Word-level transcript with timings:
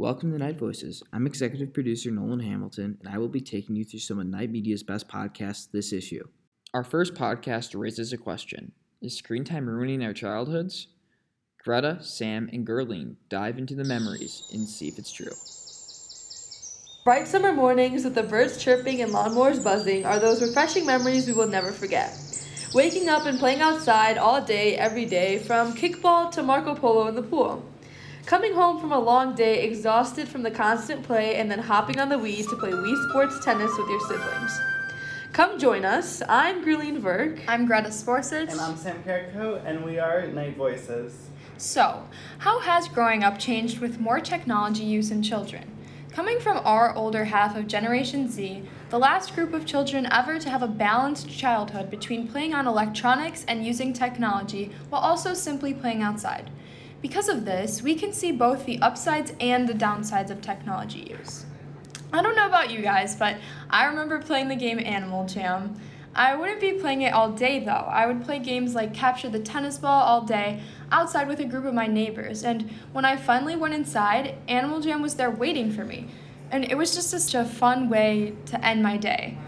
Welcome 0.00 0.32
to 0.32 0.38
Night 0.38 0.58
Voices. 0.58 1.02
I'm 1.12 1.26
executive 1.26 1.74
producer 1.74 2.10
Nolan 2.10 2.40
Hamilton, 2.40 2.96
and 3.00 3.14
I 3.14 3.18
will 3.18 3.28
be 3.28 3.42
taking 3.42 3.76
you 3.76 3.84
through 3.84 4.00
some 4.00 4.18
of 4.18 4.26
Night 4.26 4.50
Media's 4.50 4.82
best 4.82 5.08
podcasts 5.08 5.70
this 5.70 5.92
issue. 5.92 6.26
Our 6.72 6.82
first 6.82 7.12
podcast 7.12 7.78
raises 7.78 8.10
a 8.10 8.16
question 8.16 8.72
Is 9.02 9.18
screen 9.18 9.44
time 9.44 9.68
ruining 9.68 10.02
our 10.02 10.14
childhoods? 10.14 10.88
Greta, 11.62 11.98
Sam, 12.00 12.48
and 12.50 12.66
Gerling 12.66 13.16
dive 13.28 13.58
into 13.58 13.74
the 13.74 13.84
memories 13.84 14.50
and 14.54 14.66
see 14.66 14.88
if 14.88 14.98
it's 14.98 15.12
true. 15.12 15.34
Bright 17.04 17.28
summer 17.28 17.52
mornings 17.52 18.04
with 18.04 18.14
the 18.14 18.22
birds 18.22 18.56
chirping 18.56 19.02
and 19.02 19.12
lawnmowers 19.12 19.62
buzzing 19.62 20.06
are 20.06 20.18
those 20.18 20.40
refreshing 20.40 20.86
memories 20.86 21.26
we 21.26 21.34
will 21.34 21.46
never 21.46 21.72
forget. 21.72 22.18
Waking 22.72 23.10
up 23.10 23.26
and 23.26 23.38
playing 23.38 23.60
outside 23.60 24.16
all 24.16 24.40
day, 24.42 24.78
every 24.78 25.04
day, 25.04 25.40
from 25.40 25.74
kickball 25.74 26.30
to 26.30 26.42
Marco 26.42 26.74
Polo 26.74 27.06
in 27.06 27.16
the 27.16 27.22
pool. 27.22 27.62
Coming 28.26 28.54
home 28.54 28.78
from 28.78 28.92
a 28.92 28.98
long 28.98 29.34
day, 29.34 29.64
exhausted 29.64 30.28
from 30.28 30.42
the 30.42 30.50
constant 30.50 31.02
play, 31.02 31.36
and 31.36 31.50
then 31.50 31.58
hopping 31.58 31.98
on 31.98 32.08
the 32.08 32.16
Wii 32.16 32.48
to 32.48 32.56
play 32.56 32.70
Wii 32.70 33.08
Sports 33.08 33.44
Tennis 33.44 33.72
with 33.76 33.88
your 33.88 34.00
siblings. 34.00 34.60
Come 35.32 35.58
join 35.58 35.84
us. 35.84 36.22
I'm 36.28 36.64
Gerline 36.64 36.98
Verk. 36.98 37.40
I'm 37.48 37.66
Greta 37.66 37.88
Sporsich. 37.88 38.50
And 38.50 38.60
I'm 38.60 38.76
Sam 38.76 39.02
Carrico, 39.02 39.62
and 39.64 39.84
we 39.84 39.98
are 39.98 40.26
Night 40.28 40.56
Voices. 40.56 41.30
So, 41.56 42.06
how 42.38 42.60
has 42.60 42.88
growing 42.88 43.24
up 43.24 43.38
changed 43.38 43.80
with 43.80 43.98
more 43.98 44.20
technology 44.20 44.84
use 44.84 45.10
in 45.10 45.22
children? 45.22 45.76
Coming 46.12 46.40
from 46.40 46.60
our 46.64 46.94
older 46.94 47.24
half 47.24 47.56
of 47.56 47.68
Generation 47.68 48.28
Z, 48.28 48.62
the 48.90 48.98
last 48.98 49.34
group 49.34 49.54
of 49.54 49.64
children 49.64 50.06
ever 50.10 50.38
to 50.38 50.50
have 50.50 50.62
a 50.62 50.68
balanced 50.68 51.28
childhood 51.28 51.90
between 51.90 52.28
playing 52.28 52.52
on 52.52 52.66
electronics 52.66 53.44
and 53.48 53.64
using 53.64 53.92
technology 53.92 54.72
while 54.88 55.00
also 55.00 55.34
simply 55.34 55.72
playing 55.72 56.02
outside. 56.02 56.50
Because 57.02 57.28
of 57.28 57.44
this, 57.44 57.82
we 57.82 57.94
can 57.94 58.12
see 58.12 58.30
both 58.32 58.66
the 58.66 58.78
upsides 58.80 59.32
and 59.40 59.68
the 59.68 59.74
downsides 59.74 60.30
of 60.30 60.40
technology 60.40 61.16
use. 61.18 61.46
I 62.12 62.22
don't 62.22 62.36
know 62.36 62.46
about 62.46 62.70
you 62.70 62.82
guys, 62.82 63.14
but 63.14 63.36
I 63.70 63.86
remember 63.86 64.20
playing 64.20 64.48
the 64.48 64.56
game 64.56 64.78
Animal 64.80 65.26
Jam. 65.26 65.80
I 66.14 66.34
wouldn't 66.34 66.60
be 66.60 66.72
playing 66.72 67.02
it 67.02 67.14
all 67.14 67.30
day 67.30 67.60
though. 67.60 67.70
I 67.70 68.06
would 68.06 68.24
play 68.24 68.40
games 68.40 68.74
like 68.74 68.92
Capture 68.92 69.28
the 69.28 69.38
Tennis 69.38 69.78
Ball 69.78 70.02
all 70.02 70.22
day 70.22 70.60
outside 70.90 71.28
with 71.28 71.38
a 71.38 71.44
group 71.44 71.64
of 71.64 71.74
my 71.74 71.86
neighbors. 71.86 72.42
And 72.42 72.68
when 72.92 73.04
I 73.04 73.16
finally 73.16 73.54
went 73.54 73.74
inside, 73.74 74.34
Animal 74.48 74.80
Jam 74.80 75.02
was 75.02 75.14
there 75.14 75.30
waiting 75.30 75.70
for 75.70 75.84
me. 75.84 76.08
And 76.50 76.64
it 76.64 76.76
was 76.76 76.94
just 76.94 77.10
such 77.10 77.34
a 77.34 77.48
fun 77.48 77.88
way 77.88 78.34
to 78.46 78.64
end 78.64 78.82
my 78.82 78.96
day. 78.96 79.38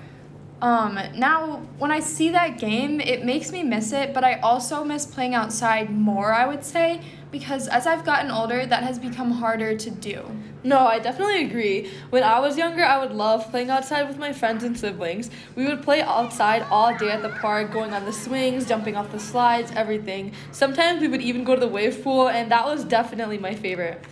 Um, 0.61 0.97
now, 1.17 1.63
when 1.79 1.91
I 1.91 1.99
see 1.99 2.31
that 2.31 2.59
game, 2.59 3.01
it 3.01 3.25
makes 3.25 3.51
me 3.51 3.65
miss 3.65 3.93
it, 3.93 4.15
but 4.15 4.23
I 4.23 4.35
also 4.35 4.85
miss 4.85 5.05
playing 5.05 5.35
outside 5.35 5.91
more, 5.91 6.33
I 6.33 6.47
would 6.47 6.65
say, 6.65 7.01
because 7.33 7.67
as 7.67 7.87
I've 7.87 8.05
gotten 8.05 8.31
older, 8.31 8.67
that 8.67 8.83
has 8.85 8.99
become 8.99 9.33
harder 9.33 9.75
to 9.77 9.91
do. 9.91 10.25
No, 10.63 10.81
I 10.81 10.99
definitely 10.99 11.45
agree. 11.45 11.91
When 12.11 12.23
I 12.23 12.39
was 12.39 12.57
younger, 12.57 12.85
I 12.85 12.99
would 12.99 13.13
love 13.13 13.51
playing 13.51 13.71
outside 13.71 14.07
with 14.07 14.19
my 14.19 14.33
friends 14.33 14.63
and 14.63 14.79
siblings. 14.79 15.31
We 15.57 15.67
would 15.67 15.83
play 15.83 16.03
outside 16.03 16.65
all 16.71 16.97
day 16.97 17.11
at 17.11 17.23
the 17.23 17.31
park, 17.31 17.73
going 17.73 17.95
on 17.95 18.05
the 18.05 18.13
swings, 18.13 18.69
jumping 18.69 18.95
off 18.95 19.11
the 19.11 19.19
slides, 19.19 19.73
everything. 19.75 20.33
Sometimes 20.53 21.01
we 21.01 21.09
would 21.09 21.23
even 21.23 21.43
go 21.43 21.55
to 21.55 21.61
the 21.61 21.67
wave 21.67 22.05
pool, 22.05 22.29
and 22.29 22.53
that 22.53 22.67
was 22.67 22.85
definitely 22.85 23.39
my 23.39 23.55
favorite. 23.55 24.05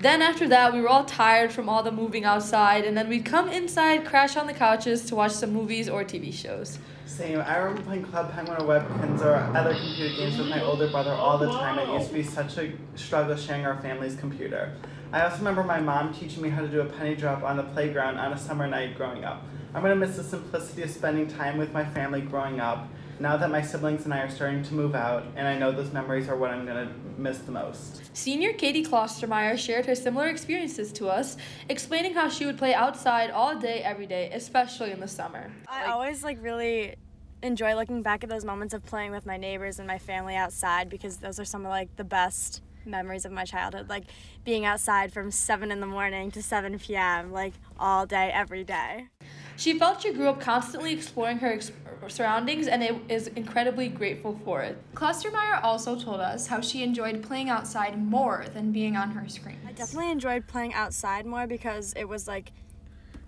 Then 0.00 0.22
after 0.22 0.46
that, 0.48 0.72
we 0.72 0.80
were 0.80 0.88
all 0.88 1.04
tired 1.04 1.50
from 1.50 1.68
all 1.68 1.82
the 1.82 1.90
moving 1.90 2.24
outside, 2.24 2.84
and 2.84 2.96
then 2.96 3.08
we'd 3.08 3.24
come 3.24 3.48
inside, 3.48 4.06
crash 4.06 4.36
on 4.36 4.46
the 4.46 4.54
couches 4.54 5.04
to 5.06 5.16
watch 5.16 5.32
some 5.32 5.52
movies 5.52 5.88
or 5.88 6.04
TV 6.04 6.32
shows. 6.32 6.78
Same. 7.08 7.40
I 7.40 7.56
remember 7.56 7.82
playing 7.82 8.04
Club 8.04 8.30
Penguin 8.32 8.60
or 8.60 8.66
Webkinz 8.66 9.22
or 9.22 9.34
other 9.56 9.74
computer 9.74 10.14
games 10.14 10.38
with 10.38 10.48
my 10.48 10.62
older 10.62 10.88
brother 10.88 11.12
all 11.12 11.38
the 11.38 11.50
time. 11.50 11.78
It 11.78 11.88
used 11.88 12.08
to 12.08 12.14
be 12.14 12.22
such 12.22 12.58
a 12.58 12.72
struggle 12.96 13.34
sharing 13.34 13.64
our 13.64 13.80
family's 13.80 14.14
computer. 14.14 14.74
I 15.10 15.22
also 15.22 15.38
remember 15.38 15.64
my 15.64 15.80
mom 15.80 16.12
teaching 16.12 16.42
me 16.42 16.50
how 16.50 16.60
to 16.60 16.68
do 16.68 16.82
a 16.82 16.84
penny 16.84 17.16
drop 17.16 17.42
on 17.42 17.56
the 17.56 17.62
playground 17.62 18.18
on 18.18 18.34
a 18.34 18.38
summer 18.38 18.66
night 18.66 18.94
growing 18.96 19.24
up. 19.24 19.42
I'm 19.74 19.82
going 19.82 19.98
to 19.98 20.06
miss 20.06 20.16
the 20.16 20.22
simplicity 20.22 20.82
of 20.82 20.90
spending 20.90 21.26
time 21.26 21.56
with 21.56 21.72
my 21.72 21.84
family 21.84 22.20
growing 22.20 22.60
up 22.60 22.88
now 23.20 23.36
that 23.36 23.50
my 23.50 23.60
siblings 23.60 24.04
and 24.04 24.14
I 24.14 24.20
are 24.20 24.30
starting 24.30 24.62
to 24.64 24.74
move 24.74 24.94
out, 24.94 25.24
and 25.36 25.46
I 25.46 25.58
know 25.58 25.72
those 25.72 25.92
memories 25.92 26.28
are 26.28 26.36
what 26.36 26.50
I'm 26.50 26.64
going 26.64 26.88
to 26.88 26.94
miss 27.16 27.38
the 27.38 27.52
most. 27.52 28.16
Senior 28.16 28.52
Katie 28.52 28.84
Klostermeyer 28.84 29.58
shared 29.58 29.86
her 29.86 29.94
similar 29.94 30.28
experiences 30.28 30.92
to 30.92 31.08
us, 31.08 31.36
explaining 31.68 32.14
how 32.14 32.28
she 32.28 32.46
would 32.46 32.58
play 32.58 32.74
outside 32.74 33.30
all 33.30 33.58
day, 33.58 33.82
every 33.82 34.06
day, 34.06 34.30
especially 34.32 34.92
in 34.92 35.00
the 35.00 35.08
summer. 35.08 35.50
I 35.66 35.84
like, 35.84 35.94
always 35.94 36.24
like 36.24 36.38
really 36.40 36.96
enjoy 37.42 37.74
looking 37.74 38.02
back 38.02 38.24
at 38.24 38.30
those 38.30 38.44
moments 38.44 38.74
of 38.74 38.84
playing 38.84 39.12
with 39.12 39.24
my 39.26 39.36
neighbors 39.36 39.78
and 39.78 39.86
my 39.86 39.98
family 39.98 40.34
outside 40.34 40.88
because 40.88 41.18
those 41.18 41.38
are 41.38 41.44
some 41.44 41.64
of 41.64 41.70
like 41.70 41.94
the 41.96 42.04
best 42.04 42.62
memories 42.84 43.24
of 43.24 43.32
my 43.32 43.44
childhood 43.44 43.88
like 43.88 44.04
being 44.44 44.64
outside 44.64 45.12
from 45.12 45.30
7 45.30 45.70
in 45.70 45.80
the 45.80 45.86
morning 45.86 46.30
to 46.30 46.42
7 46.42 46.78
p.m 46.78 47.30
like 47.32 47.52
all 47.78 48.06
day 48.06 48.30
every 48.32 48.64
day 48.64 49.08
she 49.56 49.78
felt 49.78 50.00
she 50.00 50.12
grew 50.12 50.28
up 50.28 50.40
constantly 50.40 50.92
exploring 50.92 51.38
her 51.38 51.52
ex- 51.52 51.72
surroundings 52.08 52.68
and 52.68 52.82
it 52.82 52.94
is 53.08 53.28
incredibly 53.28 53.88
grateful 53.88 54.38
for 54.44 54.62
it. 54.62 54.76
Klostermeyer 54.94 55.62
also 55.62 55.98
told 55.98 56.20
us 56.20 56.46
how 56.46 56.60
she 56.60 56.82
enjoyed 56.82 57.22
playing 57.22 57.48
outside 57.48 57.98
more 57.98 58.44
than 58.52 58.72
being 58.72 58.96
on 58.96 59.10
her 59.10 59.28
screen. 59.28 59.58
I 59.66 59.72
definitely 59.72 60.10
enjoyed 60.10 60.46
playing 60.46 60.74
outside 60.74 61.26
more 61.26 61.46
because 61.46 61.94
it 61.94 62.08
was 62.08 62.28
like 62.28 62.52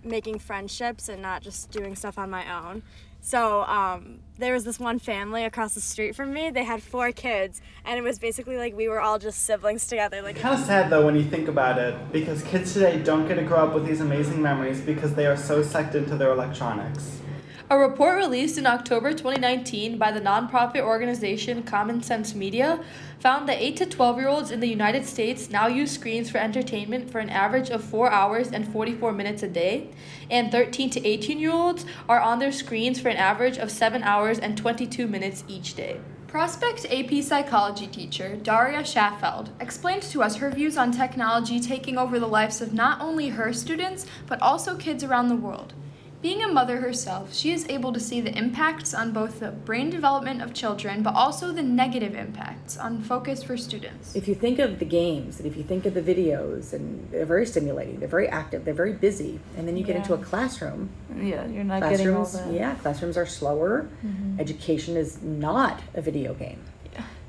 making 0.03 0.39
friendships 0.39 1.09
and 1.09 1.21
not 1.21 1.41
just 1.41 1.71
doing 1.71 1.95
stuff 1.95 2.17
on 2.17 2.29
my 2.29 2.69
own. 2.69 2.83
So 3.23 3.61
um, 3.63 4.19
there 4.39 4.53
was 4.53 4.63
this 4.63 4.79
one 4.79 4.97
family 4.97 5.45
across 5.45 5.75
the 5.75 5.81
street 5.81 6.15
from 6.15 6.33
me. 6.33 6.49
They 6.49 6.63
had 6.63 6.81
four 6.81 7.11
kids, 7.11 7.61
and 7.85 7.99
it 7.99 8.01
was 8.01 8.17
basically 8.17 8.57
like 8.57 8.75
we 8.75 8.89
were 8.89 8.99
all 8.99 9.19
just 9.19 9.45
siblings 9.45 9.85
together. 9.85 10.23
Like 10.23 10.37
kind 10.39 10.59
of 10.59 10.65
sad 10.65 10.89
though 10.89 11.05
when 11.05 11.15
you 11.15 11.23
think 11.23 11.47
about 11.47 11.77
it, 11.77 11.95
because 12.11 12.41
kids 12.41 12.73
today 12.73 12.99
don't 13.03 13.27
get 13.27 13.35
to 13.35 13.43
grow 13.43 13.57
up 13.57 13.75
with 13.75 13.85
these 13.85 14.01
amazing 14.01 14.41
memories 14.41 14.81
because 14.81 15.13
they 15.13 15.27
are 15.27 15.37
so 15.37 15.61
sucked 15.61 15.93
into 15.93 16.15
their 16.15 16.31
electronics. 16.31 17.20
A 17.71 17.77
report 17.77 18.17
released 18.17 18.57
in 18.57 18.67
October 18.67 19.13
2019 19.13 19.97
by 19.97 20.11
the 20.11 20.19
nonprofit 20.19 20.81
organization 20.81 21.63
Common 21.63 22.03
Sense 22.03 22.35
Media 22.35 22.83
found 23.19 23.47
that 23.47 23.61
8 23.61 23.77
to 23.77 23.85
12 23.85 24.17
year 24.17 24.27
olds 24.27 24.51
in 24.51 24.59
the 24.59 24.67
United 24.67 25.05
States 25.05 25.49
now 25.49 25.67
use 25.67 25.89
screens 25.89 26.29
for 26.29 26.37
entertainment 26.37 27.09
for 27.09 27.19
an 27.19 27.29
average 27.29 27.69
of 27.69 27.81
4 27.81 28.11
hours 28.11 28.51
and 28.51 28.67
44 28.67 29.13
minutes 29.13 29.41
a 29.41 29.47
day, 29.47 29.87
and 30.29 30.51
13 30.51 30.89
to 30.89 31.07
18 31.07 31.39
year 31.39 31.53
olds 31.53 31.85
are 32.09 32.19
on 32.19 32.39
their 32.39 32.51
screens 32.51 32.99
for 32.99 33.07
an 33.07 33.15
average 33.15 33.57
of 33.57 33.71
7 33.71 34.03
hours 34.03 34.37
and 34.37 34.57
22 34.57 35.07
minutes 35.07 35.45
each 35.47 35.73
day. 35.73 36.01
Prospect 36.27 36.85
AP 36.91 37.23
psychology 37.23 37.87
teacher 37.87 38.35
Daria 38.35 38.81
Schaffeld 38.81 39.47
explained 39.61 40.03
to 40.03 40.21
us 40.21 40.35
her 40.35 40.51
views 40.51 40.75
on 40.75 40.91
technology 40.91 41.61
taking 41.61 41.97
over 41.97 42.19
the 42.19 42.27
lives 42.27 42.59
of 42.59 42.73
not 42.73 42.99
only 42.99 43.29
her 43.29 43.53
students, 43.53 44.05
but 44.27 44.41
also 44.41 44.75
kids 44.75 45.05
around 45.05 45.29
the 45.29 45.37
world. 45.37 45.73
Being 46.21 46.43
a 46.43 46.47
mother 46.47 46.77
herself, 46.77 47.33
she 47.33 47.51
is 47.51 47.65
able 47.67 47.91
to 47.93 47.99
see 47.99 48.21
the 48.21 48.37
impacts 48.37 48.93
on 48.93 49.11
both 49.11 49.39
the 49.39 49.49
brain 49.49 49.89
development 49.89 50.43
of 50.43 50.53
children, 50.53 51.01
but 51.01 51.15
also 51.15 51.51
the 51.51 51.63
negative 51.63 52.13
impacts 52.13 52.77
on 52.77 53.01
focus 53.01 53.41
for 53.41 53.57
students. 53.57 54.15
If 54.15 54.27
you 54.27 54.35
think 54.35 54.59
of 54.59 54.77
the 54.77 54.85
games 54.85 55.39
and 55.39 55.47
if 55.47 55.57
you 55.57 55.63
think 55.63 55.87
of 55.87 55.95
the 55.95 56.01
videos, 56.01 56.73
and 56.73 57.09
they're 57.09 57.25
very 57.25 57.47
stimulating, 57.47 57.99
they're 57.99 58.07
very 58.07 58.27
active, 58.27 58.65
they're 58.65 58.73
very 58.75 58.93
busy, 58.93 59.39
and 59.57 59.67
then 59.67 59.75
you 59.75 59.83
get 59.83 59.95
yeah. 59.95 60.01
into 60.01 60.13
a 60.13 60.19
classroom. 60.19 60.91
Yeah, 61.15 61.47
you're 61.47 61.63
not 61.63 61.81
getting 61.81 62.13
all 62.13 62.25
that. 62.25 62.53
Yeah, 62.53 62.75
classrooms 62.75 63.17
are 63.17 63.25
slower. 63.25 63.89
Mm-hmm. 64.05 64.39
Education 64.39 64.97
is 64.97 65.23
not 65.23 65.81
a 65.95 66.01
video 66.01 66.35
game. 66.35 66.59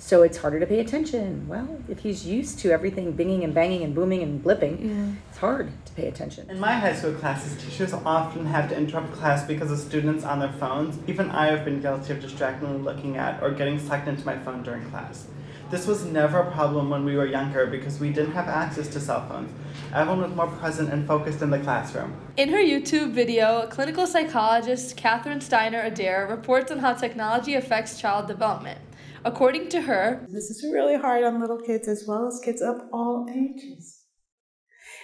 So 0.05 0.23
it's 0.23 0.37
harder 0.37 0.59
to 0.59 0.67
pay 0.67 0.81
attention. 0.81 1.47
Well, 1.47 1.81
if 1.89 2.01
he's 2.01 2.27
used 2.27 2.59
to 2.59 2.73
everything 2.73 3.13
binging 3.13 3.45
and 3.45 3.55
banging 3.55 3.85
and 3.85 3.95
booming 3.95 4.21
and 4.21 4.43
blipping, 4.43 4.85
yeah. 4.85 5.13
it's 5.31 5.39
hard 5.39 5.71
to 5.87 5.93
pay 5.93 6.09
attention. 6.09 6.51
In 6.51 6.59
my 6.59 6.73
high 6.73 6.93
school 6.93 7.15
classes, 7.15 7.57
teachers 7.63 7.93
often 7.95 8.45
have 8.47 8.69
to 8.71 8.77
interrupt 8.77 9.13
class 9.13 9.47
because 9.47 9.71
of 9.71 9.79
students 9.79 10.25
on 10.25 10.41
their 10.41 10.53
phones. 10.55 10.99
Even 11.09 11.31
I 11.31 11.47
have 11.47 11.65
been 11.65 11.81
guilty 11.81 12.13
of 12.13 12.21
distractingly 12.21 12.83
looking 12.83 13.17
at 13.17 13.41
or 13.41 13.53
getting 13.53 13.79
sucked 13.79 14.09
into 14.09 14.27
my 14.27 14.37
phone 14.41 14.65
during 14.65 14.85
class. 14.91 15.29
This 15.71 15.87
was 15.87 16.05
never 16.05 16.41
a 16.41 16.51
problem 16.51 16.91
when 16.91 17.05
we 17.05 17.17
were 17.17 17.25
younger 17.25 17.67
because 17.67 18.01
we 18.01 18.11
didn't 18.11 18.33
have 18.33 18.49
access 18.49 18.89
to 18.89 19.01
cell 19.01 19.27
phones. 19.29 19.53
Everyone 19.95 20.23
was 20.23 20.37
more 20.37 20.49
present 20.49 20.93
and 20.93 21.07
focused 21.07 21.43
in 21.43 21.51
the 21.51 21.61
classroom. 21.61 22.13
In 22.37 22.49
her 22.49 22.59
YouTube 22.59 23.13
video, 23.13 23.69
clinical 23.69 24.09
psychologist 24.09 24.97
Catherine 24.97 25.41
Steiner 25.41 25.81
Adair 25.81 26.27
reports 26.29 26.73
on 26.73 26.81
how 26.81 26.93
technology 26.93 27.55
affects 27.55 28.01
child 28.01 28.27
development. 28.27 28.81
According 29.25 29.69
to 29.69 29.83
her, 29.83 30.27
this 30.31 30.51
is 30.51 30.65
really 30.65 30.97
hard 30.97 31.23
on 31.23 31.41
little 31.41 31.61
kids 31.61 31.87
as 31.87 32.05
well 32.09 32.27
as 32.27 32.41
kids 32.45 32.61
of 32.61 32.83
all 32.93 33.29
ages. 33.31 34.01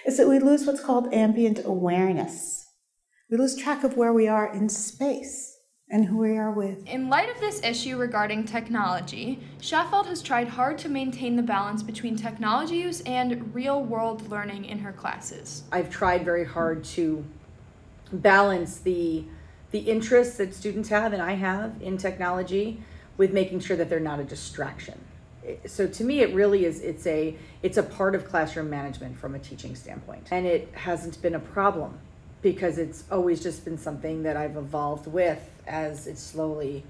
Is 0.05 0.17
that 0.17 0.27
we 0.27 0.39
lose 0.39 0.65
what's 0.65 0.83
called 0.83 1.13
ambient 1.13 1.65
awareness. 1.65 2.65
We 3.29 3.37
lose 3.37 3.55
track 3.55 3.83
of 3.83 3.95
where 3.95 4.11
we 4.11 4.27
are 4.27 4.53
in 4.53 4.67
space 4.67 5.57
and 5.89 6.05
who 6.05 6.17
we 6.17 6.37
are 6.37 6.51
with. 6.51 6.85
In 6.85 7.09
light 7.09 7.29
of 7.29 7.39
this 7.39 7.63
issue 7.63 7.97
regarding 7.97 8.45
technology, 8.45 9.39
Schaffeld 9.59 10.07
has 10.07 10.21
tried 10.21 10.49
hard 10.49 10.77
to 10.79 10.89
maintain 10.89 11.35
the 11.35 11.43
balance 11.43 11.81
between 11.81 12.15
technology 12.15 12.77
use 12.77 13.01
and 13.01 13.53
real 13.55 13.83
world 13.83 14.29
learning 14.29 14.65
in 14.65 14.79
her 14.79 14.91
classes. 14.91 15.63
I've 15.71 15.89
tried 15.89 16.25
very 16.25 16.45
hard 16.45 16.83
to 16.95 17.23
balance 18.11 18.79
the 18.79 19.25
the 19.71 19.79
interests 19.79 20.37
that 20.37 20.51
students 20.55 20.89
have 20.89 21.13
and 21.13 21.21
I 21.21 21.33
have 21.33 21.79
in 21.79 21.95
technology 21.95 22.81
with 23.19 23.33
making 23.33 23.59
sure 23.59 23.75
that 23.77 23.89
they're 23.89 23.99
not 23.99 24.19
a 24.19 24.23
distraction. 24.23 24.97
so 25.67 25.85
to 25.87 26.03
me 26.03 26.21
it 26.21 26.33
really 26.33 26.61
is 26.65 26.81
it's 26.91 27.05
a 27.05 27.35
it's 27.63 27.77
a 27.77 27.83
part 27.83 28.13
of 28.15 28.21
classroom 28.31 28.69
management 28.69 29.13
from 29.21 29.35
a 29.35 29.39
teaching 29.39 29.75
standpoint 29.75 30.25
and 30.31 30.45
it 30.55 30.63
hasn't 30.73 31.21
been 31.21 31.35
a 31.35 31.39
problem 31.57 31.91
because 32.41 32.77
it's 32.77 33.03
always 33.11 33.41
just 33.47 33.63
been 33.65 33.77
something 33.77 34.23
that 34.23 34.35
i've 34.41 34.57
evolved 34.65 35.07
with 35.19 35.43
as 35.67 36.07
it 36.07 36.17
slowly 36.17 36.83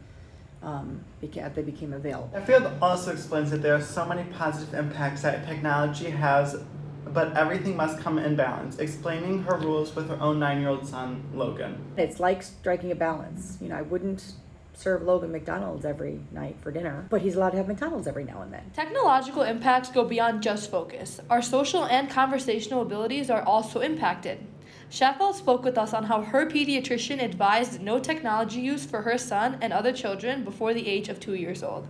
um, 0.62 0.88
beca- 1.24 1.54
they 1.56 1.62
became 1.74 1.94
available 1.94 2.30
I 2.36 2.42
feel 2.42 2.62
also 2.82 3.12
explains 3.18 3.50
that 3.52 3.62
there 3.66 3.76
are 3.80 3.88
so 3.98 4.06
many 4.06 4.24
positive 4.42 4.74
impacts 4.74 5.22
that 5.22 5.48
technology 5.48 6.10
has, 6.10 6.48
but 7.18 7.28
everything 7.38 7.78
must 7.78 7.96
come 8.06 8.20
in 8.20 8.36
balance. 8.36 8.78
Explaining 8.78 9.44
her 9.44 9.56
rules 9.56 9.96
with 9.96 10.10
her 10.10 10.20
own 10.20 10.38
nine 10.46 10.60
year 10.60 10.68
old 10.74 10.86
son, 10.86 11.24
Logan. 11.34 11.74
it's 12.06 12.20
like 12.20 12.44
striking 12.44 12.92
a 12.92 12.96
balance 13.08 13.58
you 13.62 13.70
know 13.70 13.78
i 13.78 13.86
wouldn't 13.94 14.22
serve 14.80 15.02
logan 15.04 15.32
mcdonald's 15.32 15.86
every 15.86 16.20
night 16.32 16.56
for 16.62 16.72
dinner 16.72 17.06
but 17.10 17.22
he's 17.22 17.36
allowed 17.36 17.52
to 17.52 17.58
have 17.58 17.68
mcdonald's 17.68 18.08
every 18.08 18.24
now 18.24 18.42
and 18.42 18.54
then 18.54 18.64
Technological 18.74 19.42
impacts 19.44 19.90
go 19.90 20.06
beyond 20.06 20.42
just 20.42 20.72
focus. 20.72 21.20
Our 21.30 21.42
social 21.42 21.86
and 21.86 22.10
conversational 22.10 22.82
abilities 22.82 23.30
are 23.30 23.42
also 23.42 23.82
impacted. 23.82 24.40
Sheffield 24.90 25.36
spoke 25.36 25.64
with 25.64 25.78
us 25.78 25.94
on 25.94 26.06
how 26.06 26.22
her 26.22 26.46
pediatrician 26.46 27.22
advised 27.22 27.82
no 27.82 28.00
technology 28.00 28.62
use 28.62 28.86
for 28.86 29.02
her 29.02 29.18
son 29.18 29.58
and 29.62 29.74
other 29.74 29.92
children 29.92 30.44
before 30.44 30.74
the 30.74 30.88
age 30.88 31.10
of 31.10 31.20
two 31.20 31.36
years 31.36 31.62
old, 31.62 31.88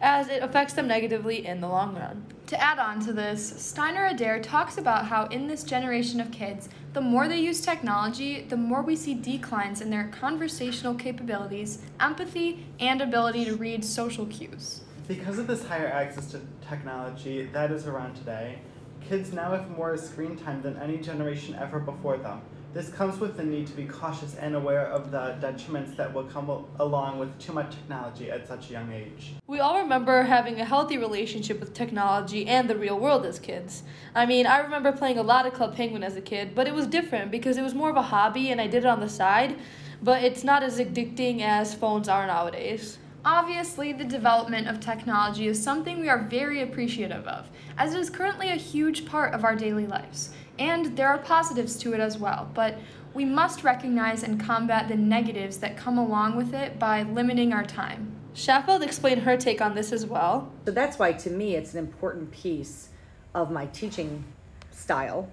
as 0.00 0.28
it 0.28 0.42
affects 0.42 0.74
them 0.74 0.88
negatively 0.88 1.46
in 1.46 1.60
the 1.60 1.68
long 1.68 1.94
run. 1.94 2.26
To 2.48 2.60
add 2.60 2.78
on 2.78 3.00
to 3.06 3.12
this, 3.12 3.62
Steiner 3.62 4.06
Adair 4.06 4.40
talks 4.40 4.76
about 4.76 5.06
how 5.06 5.26
in 5.26 5.46
this 5.46 5.62
generation 5.62 6.20
of 6.20 6.32
kids, 6.32 6.68
the 6.92 7.00
more 7.00 7.26
they 7.26 7.38
use 7.38 7.62
technology, 7.62 8.42
the 8.42 8.56
more 8.56 8.82
we 8.82 8.96
see 8.96 9.14
declines 9.14 9.80
in 9.80 9.88
their 9.88 10.08
conversational 10.08 10.94
capabilities, 10.94 11.78
empathy, 12.00 12.66
and 12.80 13.00
ability 13.00 13.46
to 13.46 13.54
read 13.54 13.82
social 13.82 14.26
cues. 14.26 14.82
Because 15.08 15.38
of 15.38 15.46
this 15.46 15.64
higher 15.64 15.88
access 15.88 16.30
to 16.32 16.40
technology 16.68 17.46
that 17.46 17.70
is 17.70 17.86
around 17.86 18.14
today, 18.14 18.58
kids 19.00 19.32
now 19.32 19.52
have 19.52 19.70
more 19.70 19.96
screen 19.96 20.36
time 20.36 20.60
than 20.60 20.76
any 20.78 20.98
generation 20.98 21.54
ever 21.54 21.80
before 21.80 22.18
them. 22.18 22.42
This 22.72 22.88
comes 22.88 23.20
with 23.20 23.36
the 23.36 23.44
need 23.44 23.66
to 23.66 23.74
be 23.74 23.84
cautious 23.84 24.34
and 24.36 24.54
aware 24.54 24.86
of 24.86 25.10
the 25.10 25.36
detriments 25.42 25.94
that 25.96 26.14
will 26.14 26.24
come 26.24 26.48
along 26.78 27.18
with 27.18 27.38
too 27.38 27.52
much 27.52 27.74
technology 27.74 28.30
at 28.30 28.48
such 28.48 28.70
a 28.70 28.72
young 28.72 28.90
age. 28.90 29.34
We 29.46 29.60
all 29.60 29.78
remember 29.78 30.22
having 30.22 30.58
a 30.58 30.64
healthy 30.64 30.96
relationship 30.96 31.60
with 31.60 31.74
technology 31.74 32.46
and 32.46 32.70
the 32.70 32.76
real 32.76 32.98
world 32.98 33.26
as 33.26 33.38
kids. 33.38 33.82
I 34.14 34.24
mean, 34.24 34.46
I 34.46 34.60
remember 34.60 34.90
playing 34.90 35.18
a 35.18 35.22
lot 35.22 35.46
of 35.46 35.52
Club 35.52 35.76
Penguin 35.76 36.02
as 36.02 36.16
a 36.16 36.22
kid, 36.22 36.54
but 36.54 36.66
it 36.66 36.72
was 36.72 36.86
different 36.86 37.30
because 37.30 37.58
it 37.58 37.62
was 37.62 37.74
more 37.74 37.90
of 37.90 37.96
a 37.96 38.02
hobby 38.02 38.50
and 38.50 38.58
I 38.58 38.68
did 38.68 38.84
it 38.84 38.86
on 38.86 39.00
the 39.00 39.08
side, 39.08 39.58
but 40.02 40.24
it's 40.24 40.42
not 40.42 40.62
as 40.62 40.78
addicting 40.78 41.42
as 41.42 41.74
phones 41.74 42.08
are 42.08 42.26
nowadays. 42.26 42.96
Obviously, 43.24 43.92
the 43.92 44.04
development 44.04 44.66
of 44.66 44.80
technology 44.80 45.46
is 45.46 45.62
something 45.62 46.00
we 46.00 46.08
are 46.08 46.24
very 46.24 46.62
appreciative 46.62 47.24
of, 47.28 47.50
as 47.76 47.94
it 47.94 48.00
is 48.00 48.10
currently 48.10 48.48
a 48.48 48.56
huge 48.56 49.04
part 49.04 49.32
of 49.34 49.44
our 49.44 49.54
daily 49.54 49.86
lives. 49.86 50.30
And 50.62 50.96
there 50.96 51.08
are 51.08 51.18
positives 51.18 51.76
to 51.78 51.92
it 51.92 51.98
as 51.98 52.18
well, 52.18 52.48
but 52.54 52.78
we 53.14 53.24
must 53.24 53.64
recognize 53.64 54.22
and 54.22 54.38
combat 54.38 54.86
the 54.86 54.94
negatives 54.94 55.56
that 55.56 55.76
come 55.76 55.98
along 55.98 56.36
with 56.36 56.54
it 56.54 56.78
by 56.78 57.02
limiting 57.02 57.52
our 57.52 57.64
time. 57.64 58.12
Sheffield 58.34 58.84
explained 58.84 59.22
her 59.22 59.36
take 59.36 59.60
on 59.60 59.74
this 59.74 59.90
as 59.90 60.06
well. 60.06 60.52
So 60.64 60.70
that's 60.70 61.00
why, 61.00 61.14
to 61.14 61.30
me, 61.30 61.56
it's 61.56 61.72
an 61.72 61.80
important 61.80 62.30
piece 62.30 62.90
of 63.34 63.50
my 63.50 63.66
teaching 63.66 64.22
style, 64.70 65.28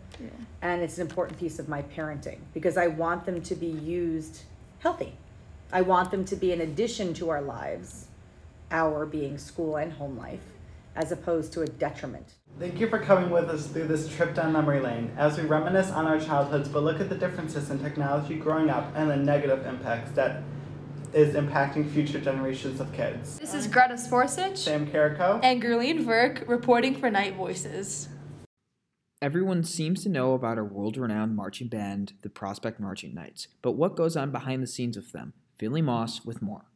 and 0.63 0.81
it's 0.81 0.97
an 0.97 1.07
important 1.07 1.39
piece 1.39 1.59
of 1.59 1.69
my 1.69 1.83
parenting 1.83 2.39
because 2.55 2.75
I 2.75 2.87
want 2.87 3.27
them 3.27 3.39
to 3.43 3.55
be 3.55 3.67
used 3.67 4.45
healthy. 4.79 5.13
I 5.71 5.81
want 5.81 6.09
them 6.09 6.25
to 6.25 6.35
be 6.35 6.53
an 6.53 6.61
addition 6.61 7.13
to 7.13 7.29
our 7.29 7.43
lives, 7.43 8.07
our 8.71 9.05
being 9.05 9.37
school 9.37 9.75
and 9.75 9.93
home 9.93 10.17
life, 10.17 10.41
as 10.95 11.11
opposed 11.11 11.53
to 11.53 11.61
a 11.61 11.67
detriment. 11.67 12.33
Thank 12.57 12.79
you 12.79 12.89
for 12.89 12.99
coming 12.99 13.29
with 13.29 13.49
us 13.49 13.67
through 13.67 13.87
this 13.87 14.09
trip 14.09 14.35
down 14.35 14.53
memory 14.53 14.79
lane 14.79 15.11
as 15.17 15.37
we 15.37 15.45
reminisce 15.45 15.91
on 15.91 16.07
our 16.07 16.19
childhoods 16.19 16.67
but 16.67 16.83
look 16.83 16.99
at 16.99 17.09
the 17.09 17.15
differences 17.15 17.69
in 17.69 17.79
technology 17.79 18.35
growing 18.35 18.69
up 18.69 18.91
and 18.95 19.09
the 19.09 19.15
negative 19.15 19.65
impacts 19.65 20.11
that 20.11 20.43
is 21.13 21.35
impacting 21.35 21.89
future 21.89 22.19
generations 22.19 22.79
of 22.79 22.91
kids. 22.93 23.39
This 23.39 23.53
is 23.53 23.67
Greta 23.67 23.95
Sporsich. 23.95 24.57
Sam 24.57 24.87
Carrico. 24.87 25.39
And 25.41 25.61
Gerline 25.61 26.03
Verk 26.03 26.43
reporting 26.47 26.95
for 26.95 27.09
Night 27.09 27.35
Voices. 27.35 28.09
Everyone 29.21 29.63
seems 29.63 30.03
to 30.03 30.09
know 30.09 30.33
about 30.33 30.57
our 30.57 30.63
world 30.63 30.95
renowned 30.95 31.35
marching 31.35 31.67
band, 31.67 32.13
the 32.21 32.29
Prospect 32.29 32.79
Marching 32.79 33.13
Knights, 33.13 33.49
but 33.61 33.73
what 33.73 33.95
goes 33.95 34.15
on 34.15 34.31
behind 34.31 34.63
the 34.63 34.67
scenes 34.67 34.95
with 34.95 35.11
them? 35.11 35.33
Finley 35.57 35.81
Moss 35.81 36.23
with 36.23 36.41
more. 36.41 36.68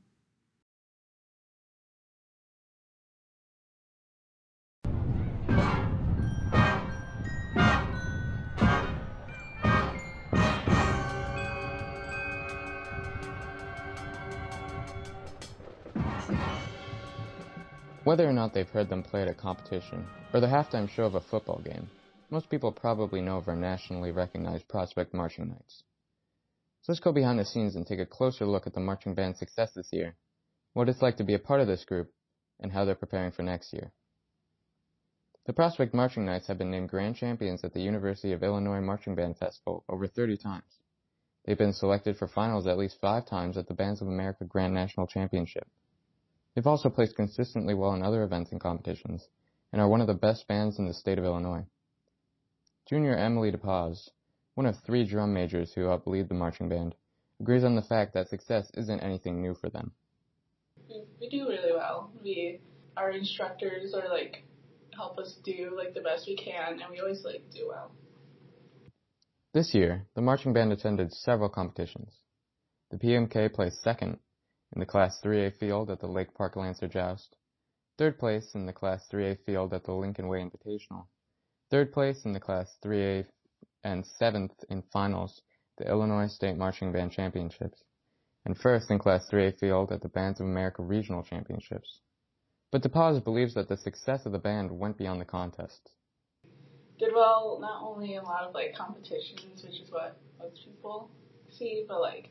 Whether 18.03 18.27
or 18.27 18.33
not 18.33 18.53
they've 18.53 18.67
heard 18.67 18.89
them 18.89 19.01
play 19.01 19.21
at 19.21 19.29
a 19.29 19.33
competition, 19.33 20.05
or 20.33 20.41
the 20.41 20.47
halftime 20.47 20.89
show 20.89 21.05
of 21.05 21.15
a 21.15 21.21
football 21.21 21.61
game, 21.63 21.89
most 22.29 22.50
people 22.50 22.69
probably 22.69 23.21
know 23.21 23.38
of 23.38 23.47
our 23.47 23.55
nationally 23.55 24.11
recognized 24.11 24.67
Prospect 24.67 25.13
Marching 25.13 25.47
Knights. 25.47 25.83
So 26.81 26.91
let's 26.91 27.00
go 27.00 27.13
behind 27.13 27.39
the 27.39 27.45
scenes 27.45 27.77
and 27.77 27.88
take 27.88 28.00
a 28.00 28.05
closer 28.05 28.45
look 28.45 28.67
at 28.67 28.73
the 28.73 28.81
marching 28.81 29.13
band's 29.13 29.39
success 29.39 29.71
this 29.73 29.88
year, 29.94 30.17
what 30.73 30.89
it's 30.89 31.01
like 31.01 31.15
to 31.15 31.23
be 31.23 31.33
a 31.33 31.39
part 31.39 31.61
of 31.61 31.67
this 31.67 31.85
group, 31.85 32.11
and 32.59 32.73
how 32.73 32.83
they're 32.83 32.94
preparing 32.94 33.31
for 33.31 33.44
next 33.44 33.71
year. 33.71 33.94
The 35.45 35.53
Prospect 35.53 35.94
Marching 35.94 36.25
Knights 36.25 36.47
have 36.47 36.57
been 36.57 36.71
named 36.71 36.89
grand 36.89 37.15
champions 37.15 37.63
at 37.63 37.73
the 37.73 37.81
University 37.81 38.33
of 38.33 38.44
Illinois 38.44 38.81
Marching 38.81 39.15
Band 39.15 39.38
Festival 39.38 39.85
over 39.88 40.07
30 40.07 40.35
times. 40.35 40.79
They've 41.45 41.57
been 41.57 41.71
selected 41.71 42.17
for 42.17 42.27
finals 42.27 42.67
at 42.67 42.77
least 42.77 43.00
five 43.00 43.25
times 43.25 43.55
at 43.55 43.69
the 43.69 43.73
Bands 43.73 44.01
of 44.01 44.09
America 44.09 44.44
Grand 44.44 44.73
National 44.73 45.07
Championship. 45.07 45.69
They've 46.53 46.67
also 46.67 46.89
placed 46.89 47.15
consistently 47.15 47.73
well 47.73 47.94
in 47.94 48.03
other 48.03 48.23
events 48.23 48.51
and 48.51 48.61
competitions, 48.61 49.27
and 49.71 49.81
are 49.81 49.88
one 49.88 50.01
of 50.01 50.07
the 50.07 50.13
best 50.13 50.47
bands 50.47 50.77
in 50.77 50.88
the 50.88 50.94
state 50.94 51.17
of 51.17 51.25
Illinois. 51.25 51.65
Junior 52.88 53.15
Emily 53.15 53.51
DePaz, 53.51 54.09
one 54.55 54.67
of 54.67 54.77
three 54.85 55.05
drum 55.05 55.33
majors 55.33 55.73
who 55.73 55.85
help 55.85 56.05
lead 56.05 56.29
the 56.29 56.35
marching 56.35 56.69
band, 56.69 56.95
agrees 57.39 57.63
on 57.63 57.75
the 57.75 57.81
fact 57.81 58.13
that 58.13 58.29
success 58.29 58.69
isn't 58.75 59.00
anything 59.00 59.41
new 59.41 59.55
for 59.55 59.69
them. 59.69 59.94
we, 60.88 61.03
we 61.19 61.29
do 61.29 61.47
really 61.47 61.71
well. 61.73 62.11
We 62.23 62.61
our 62.95 63.09
instructors 63.09 63.94
are 63.95 64.07
like 64.09 64.44
help 64.95 65.17
us 65.17 65.35
do 65.44 65.73
like 65.75 65.95
the 65.95 66.01
best 66.01 66.27
we 66.27 66.35
can, 66.35 66.73
and 66.73 66.91
we 66.91 67.00
always 67.00 67.23
like 67.25 67.50
do 67.51 67.67
well. 67.69 67.91
This 69.53 69.73
year, 69.73 70.05
the 70.15 70.21
marching 70.21 70.53
band 70.53 70.72
attended 70.72 71.13
several 71.13 71.50
competitions. 71.50 72.13
The 72.91 72.98
PMK 72.98 73.53
placed 73.53 73.81
second 73.81 74.19
in 74.74 74.80
the 74.80 74.86
Class 74.86 75.22
3A 75.22 75.56
field 75.58 75.92
at 75.92 76.00
the 76.00 76.08
Lake 76.08 76.34
Park 76.34 76.56
Lancer 76.56 76.88
Joust, 76.88 77.36
third 77.98 78.18
place 78.18 78.56
in 78.56 78.65
the 78.65 78.74
Class 78.74 79.08
3A 79.12 79.38
field 79.46 79.74
at 79.74 79.84
the 79.84 79.94
Lincoln 79.94 80.27
Way 80.27 80.39
Invitational, 80.39 81.06
third 81.70 81.94
place 81.94 82.25
in 82.25 82.34
the 82.34 82.39
Class 82.39 82.75
3A, 82.84 83.25
and 83.84 84.06
seventh 84.06 84.63
in 84.70 84.82
finals, 84.92 85.42
the 85.77 85.88
Illinois 85.88 86.27
State 86.27 86.58
Marching 86.58 86.92
Band 86.92 87.12
Championships, 87.12 87.84
and 88.46 88.58
first 88.58 88.89
in 88.89 88.98
Class 88.98 89.30
3A 89.30 89.60
field 89.60 89.92
at 89.92 90.01
the 90.01 90.10
Bands 90.10 90.39
of 90.39 90.48
America 90.48 90.82
Regional 90.82 91.24
Championships. 91.24 92.00
But 92.72 92.82
DePaz 92.82 93.24
believes 93.24 93.53
that 93.53 93.70
the 93.70 93.77
success 93.77 94.25
of 94.25 94.32
the 94.32 94.39
band 94.39 94.72
went 94.72 94.98
beyond 94.98 95.22
the 95.22 95.25
contests. 95.25 95.92
Did 96.98 97.13
well 97.13 97.60
not 97.62 97.84
only 97.84 98.15
in 98.15 98.24
a 98.24 98.25
lot 98.25 98.44
of 98.44 98.56
like 98.56 98.75
competitions, 98.75 99.63
which 99.63 99.80
is 99.80 99.92
what 99.92 100.18
most 100.39 100.65
people 100.65 101.12
see, 101.51 101.86
but 101.88 102.01
like 102.01 102.30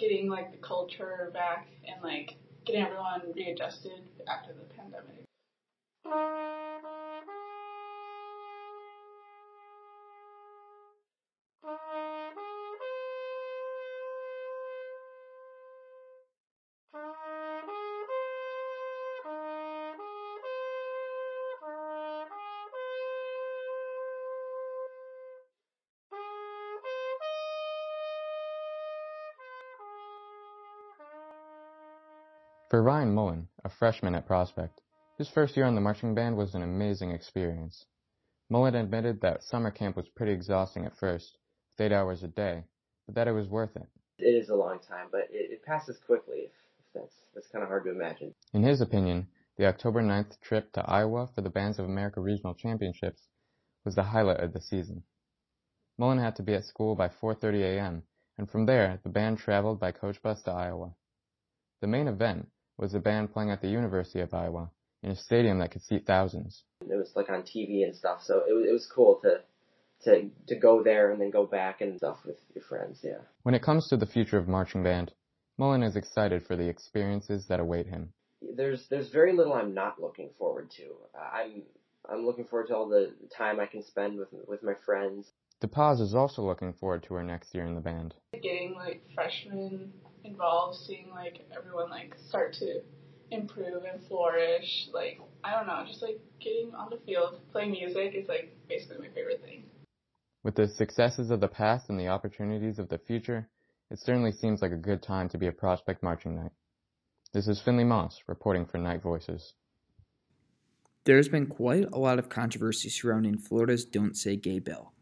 getting 0.00 0.28
like 0.30 0.50
the 0.50 0.56
culture 0.58 1.30
back 1.34 1.68
and 1.86 2.02
like 2.02 2.34
getting 2.64 2.82
everyone 2.82 3.20
readjusted 3.36 4.02
after 4.26 4.52
the 4.54 4.64
pandemic. 4.74 5.24
For 32.70 32.84
Ryan 32.84 33.12
Mullen, 33.12 33.48
a 33.64 33.68
freshman 33.68 34.14
at 34.14 34.28
Prospect, 34.28 34.80
his 35.18 35.28
first 35.28 35.56
year 35.56 35.66
on 35.66 35.74
the 35.74 35.80
marching 35.80 36.14
band 36.14 36.36
was 36.36 36.54
an 36.54 36.62
amazing 36.62 37.10
experience. 37.10 37.84
Mullen 38.48 38.76
admitted 38.76 39.20
that 39.20 39.42
summer 39.42 39.72
camp 39.72 39.96
was 39.96 40.08
pretty 40.10 40.30
exhausting 40.30 40.86
at 40.86 40.96
first, 40.96 41.36
with 41.70 41.84
eight 41.84 41.92
hours 41.92 42.22
a 42.22 42.28
day, 42.28 42.62
but 43.06 43.16
that 43.16 43.26
it 43.26 43.32
was 43.32 43.48
worth 43.48 43.74
it. 43.74 43.88
It 44.18 44.36
is 44.36 44.50
a 44.50 44.54
long 44.54 44.78
time, 44.78 45.08
but 45.10 45.22
it, 45.32 45.50
it 45.50 45.64
passes 45.64 45.98
quickly. 45.98 46.42
If, 46.42 46.52
if 46.78 46.84
that's 46.94 47.14
that's 47.34 47.48
kind 47.48 47.64
of 47.64 47.68
hard 47.70 47.82
to 47.86 47.90
imagine. 47.90 48.36
In 48.52 48.62
his 48.62 48.80
opinion, 48.80 49.26
The 49.56 49.66
October 49.66 50.00
9th 50.00 50.38
trip 50.40 50.72
to 50.74 50.88
Iowa 50.88 51.26
for 51.34 51.40
the 51.40 51.50
Bands 51.50 51.80
of 51.80 51.86
America 51.86 52.20
Regional 52.20 52.54
Championships 52.54 53.26
was 53.84 53.96
the 53.96 54.04
highlight 54.04 54.38
of 54.38 54.52
the 54.52 54.60
season. 54.60 55.02
Mullen 55.98 56.18
had 56.18 56.36
to 56.36 56.44
be 56.44 56.54
at 56.54 56.66
school 56.66 56.94
by 56.94 57.08
4.30 57.08 57.62
a.m., 57.62 58.04
and 58.38 58.48
from 58.48 58.66
there, 58.66 59.00
the 59.02 59.08
band 59.08 59.38
traveled 59.38 59.80
by 59.80 59.90
coach 59.90 60.22
bus 60.22 60.40
to 60.42 60.52
Iowa. 60.52 60.94
The 61.80 61.88
main 61.88 62.06
event 62.06 62.48
was 62.80 62.92
the 62.92 62.98
band 62.98 63.32
playing 63.32 63.50
at 63.50 63.60
the 63.60 63.68
University 63.68 64.20
of 64.20 64.32
Iowa 64.32 64.70
in 65.02 65.10
a 65.10 65.16
stadium 65.16 65.58
that 65.58 65.70
could 65.70 65.82
seat 65.82 66.06
thousands. 66.06 66.62
It 66.80 66.96
was 66.96 67.12
like 67.14 67.28
on 67.28 67.42
TV 67.42 67.84
and 67.84 67.94
stuff, 67.94 68.22
so 68.24 68.42
it 68.48 68.52
was, 68.52 68.66
it 68.68 68.72
was 68.72 68.86
cool 68.92 69.20
to 69.22 69.40
to 70.04 70.30
to 70.48 70.56
go 70.56 70.82
there 70.82 71.12
and 71.12 71.20
then 71.20 71.30
go 71.30 71.46
back 71.46 71.82
and 71.82 71.98
stuff 71.98 72.18
with 72.24 72.36
your 72.54 72.64
friends. 72.64 73.00
Yeah. 73.02 73.18
When 73.42 73.54
it 73.54 73.62
comes 73.62 73.88
to 73.88 73.96
the 73.98 74.06
future 74.06 74.38
of 74.38 74.48
marching 74.48 74.82
band, 74.82 75.12
Mullen 75.58 75.82
is 75.82 75.94
excited 75.94 76.46
for 76.46 76.56
the 76.56 76.68
experiences 76.68 77.46
that 77.48 77.60
await 77.60 77.86
him. 77.86 78.12
There's 78.56 78.86
there's 78.88 79.10
very 79.10 79.34
little 79.34 79.52
I'm 79.52 79.74
not 79.74 80.00
looking 80.00 80.30
forward 80.38 80.70
to. 80.78 80.84
I'm 81.14 81.62
I'm 82.10 82.24
looking 82.24 82.46
forward 82.46 82.68
to 82.68 82.76
all 82.76 82.88
the 82.88 83.12
time 83.36 83.60
I 83.60 83.66
can 83.66 83.84
spend 83.84 84.18
with 84.18 84.28
with 84.48 84.62
my 84.62 84.74
friends. 84.86 85.28
DePaz 85.62 86.00
is 86.00 86.14
also 86.14 86.40
looking 86.40 86.72
forward 86.72 87.02
to 87.02 87.14
her 87.14 87.22
next 87.22 87.54
year 87.54 87.66
in 87.66 87.74
the 87.74 87.82
band. 87.82 88.14
Getting 88.32 88.74
like 88.74 89.02
freshmen 89.14 89.92
involved, 90.24 90.78
seeing 90.78 91.10
like 91.10 91.46
everyone 91.56 91.90
like 91.90 92.16
start 92.28 92.52
to 92.54 92.80
improve 93.30 93.84
and 93.84 94.02
flourish. 94.08 94.88
Like 94.92 95.20
I 95.44 95.52
don't 95.52 95.66
know, 95.66 95.84
just 95.86 96.02
like 96.02 96.20
getting 96.40 96.74
on 96.74 96.90
the 96.90 96.98
field, 97.06 97.40
playing 97.52 97.72
music 97.72 98.14
is 98.14 98.28
like 98.28 98.56
basically 98.68 98.98
my 98.98 99.14
favorite 99.14 99.42
thing. 99.42 99.64
With 100.42 100.54
the 100.54 100.68
successes 100.68 101.30
of 101.30 101.40
the 101.40 101.48
past 101.48 101.90
and 101.90 102.00
the 102.00 102.08
opportunities 102.08 102.78
of 102.78 102.88
the 102.88 102.98
future, 102.98 103.48
it 103.90 103.98
certainly 103.98 104.32
seems 104.32 104.62
like 104.62 104.72
a 104.72 104.76
good 104.76 105.02
time 105.02 105.28
to 105.30 105.38
be 105.38 105.48
a 105.48 105.52
prospect 105.52 106.02
marching 106.02 106.36
knight. 106.36 106.52
This 107.32 107.46
is 107.46 107.60
Finley 107.60 107.84
Moss 107.84 108.22
reporting 108.26 108.66
for 108.66 108.78
Night 108.78 109.02
Voices. 109.02 109.52
There's 111.04 111.28
been 111.28 111.46
quite 111.46 111.86
a 111.92 111.98
lot 111.98 112.18
of 112.18 112.28
controversy 112.28 112.88
surrounding 112.88 113.38
Florida's 113.38 113.84
Don't 113.84 114.16
Say 114.16 114.36
Gay 114.36 114.58
bill. 114.58 114.92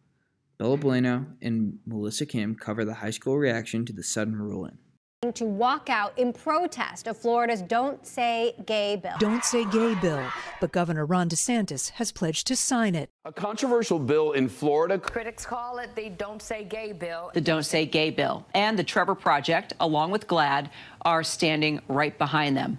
Bella 0.58 0.76
Bueno 0.76 1.26
and 1.40 1.78
Melissa 1.86 2.26
Kim 2.26 2.56
cover 2.56 2.84
the 2.84 2.94
high 2.94 3.10
school 3.10 3.38
reaction 3.38 3.84
to 3.86 3.92
the 3.92 4.02
sudden 4.02 4.36
ruling 4.36 4.78
to 5.32 5.44
walk 5.44 5.88
out 5.90 6.16
in 6.18 6.32
protest 6.32 7.06
of 7.06 7.16
Florida's 7.16 7.62
Don't 7.62 8.06
Say 8.06 8.54
Gay 8.66 8.96
bill. 8.96 9.14
Don't 9.18 9.44
Say 9.44 9.64
Gay 9.66 9.94
bill, 9.96 10.24
but 10.60 10.72
Governor 10.72 11.06
Ron 11.06 11.28
DeSantis 11.28 11.90
has 11.90 12.12
pledged 12.12 12.46
to 12.46 12.56
sign 12.56 12.94
it. 12.94 13.10
A 13.24 13.32
controversial 13.32 13.98
bill 13.98 14.32
in 14.32 14.48
Florida. 14.48 14.98
Critics 14.98 15.44
call 15.44 15.78
it 15.78 15.94
the 15.96 16.10
Don't 16.10 16.42
Say 16.42 16.64
Gay 16.64 16.92
bill. 16.92 17.30
The 17.34 17.40
Don't 17.40 17.64
Say 17.64 17.86
Gay 17.86 18.10
bill 18.10 18.46
and 18.54 18.78
the 18.78 18.84
Trevor 18.84 19.14
Project, 19.14 19.72
along 19.80 20.10
with 20.10 20.26
GLAAD, 20.26 20.70
are 21.02 21.22
standing 21.22 21.80
right 21.88 22.16
behind 22.16 22.56
them. 22.56 22.78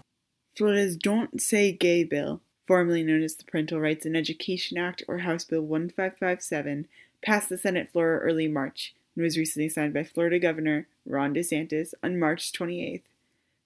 Florida's 0.55 0.97
Don't 0.97 1.41
Say 1.41 1.71
Gay 1.71 2.03
bill, 2.03 2.41
formerly 2.67 3.03
known 3.03 3.23
as 3.23 3.35
the 3.35 3.45
Parental 3.45 3.79
Rights 3.79 4.05
in 4.05 4.15
Education 4.15 4.77
Act 4.77 5.03
or 5.07 5.19
House 5.19 5.43
Bill 5.43 5.61
1557, 5.61 6.87
passed 7.21 7.49
the 7.49 7.57
Senate 7.57 7.91
floor 7.91 8.19
early 8.19 8.47
March 8.47 8.93
and 9.19 9.25
was 9.25 9.37
recently 9.37 9.67
signed 9.67 9.93
by 9.93 10.01
Florida 10.01 10.39
Governor 10.39 10.87
Ron 11.05 11.33
DeSantis 11.33 11.93
on 12.01 12.17
March 12.17 12.53
28th. 12.53 13.01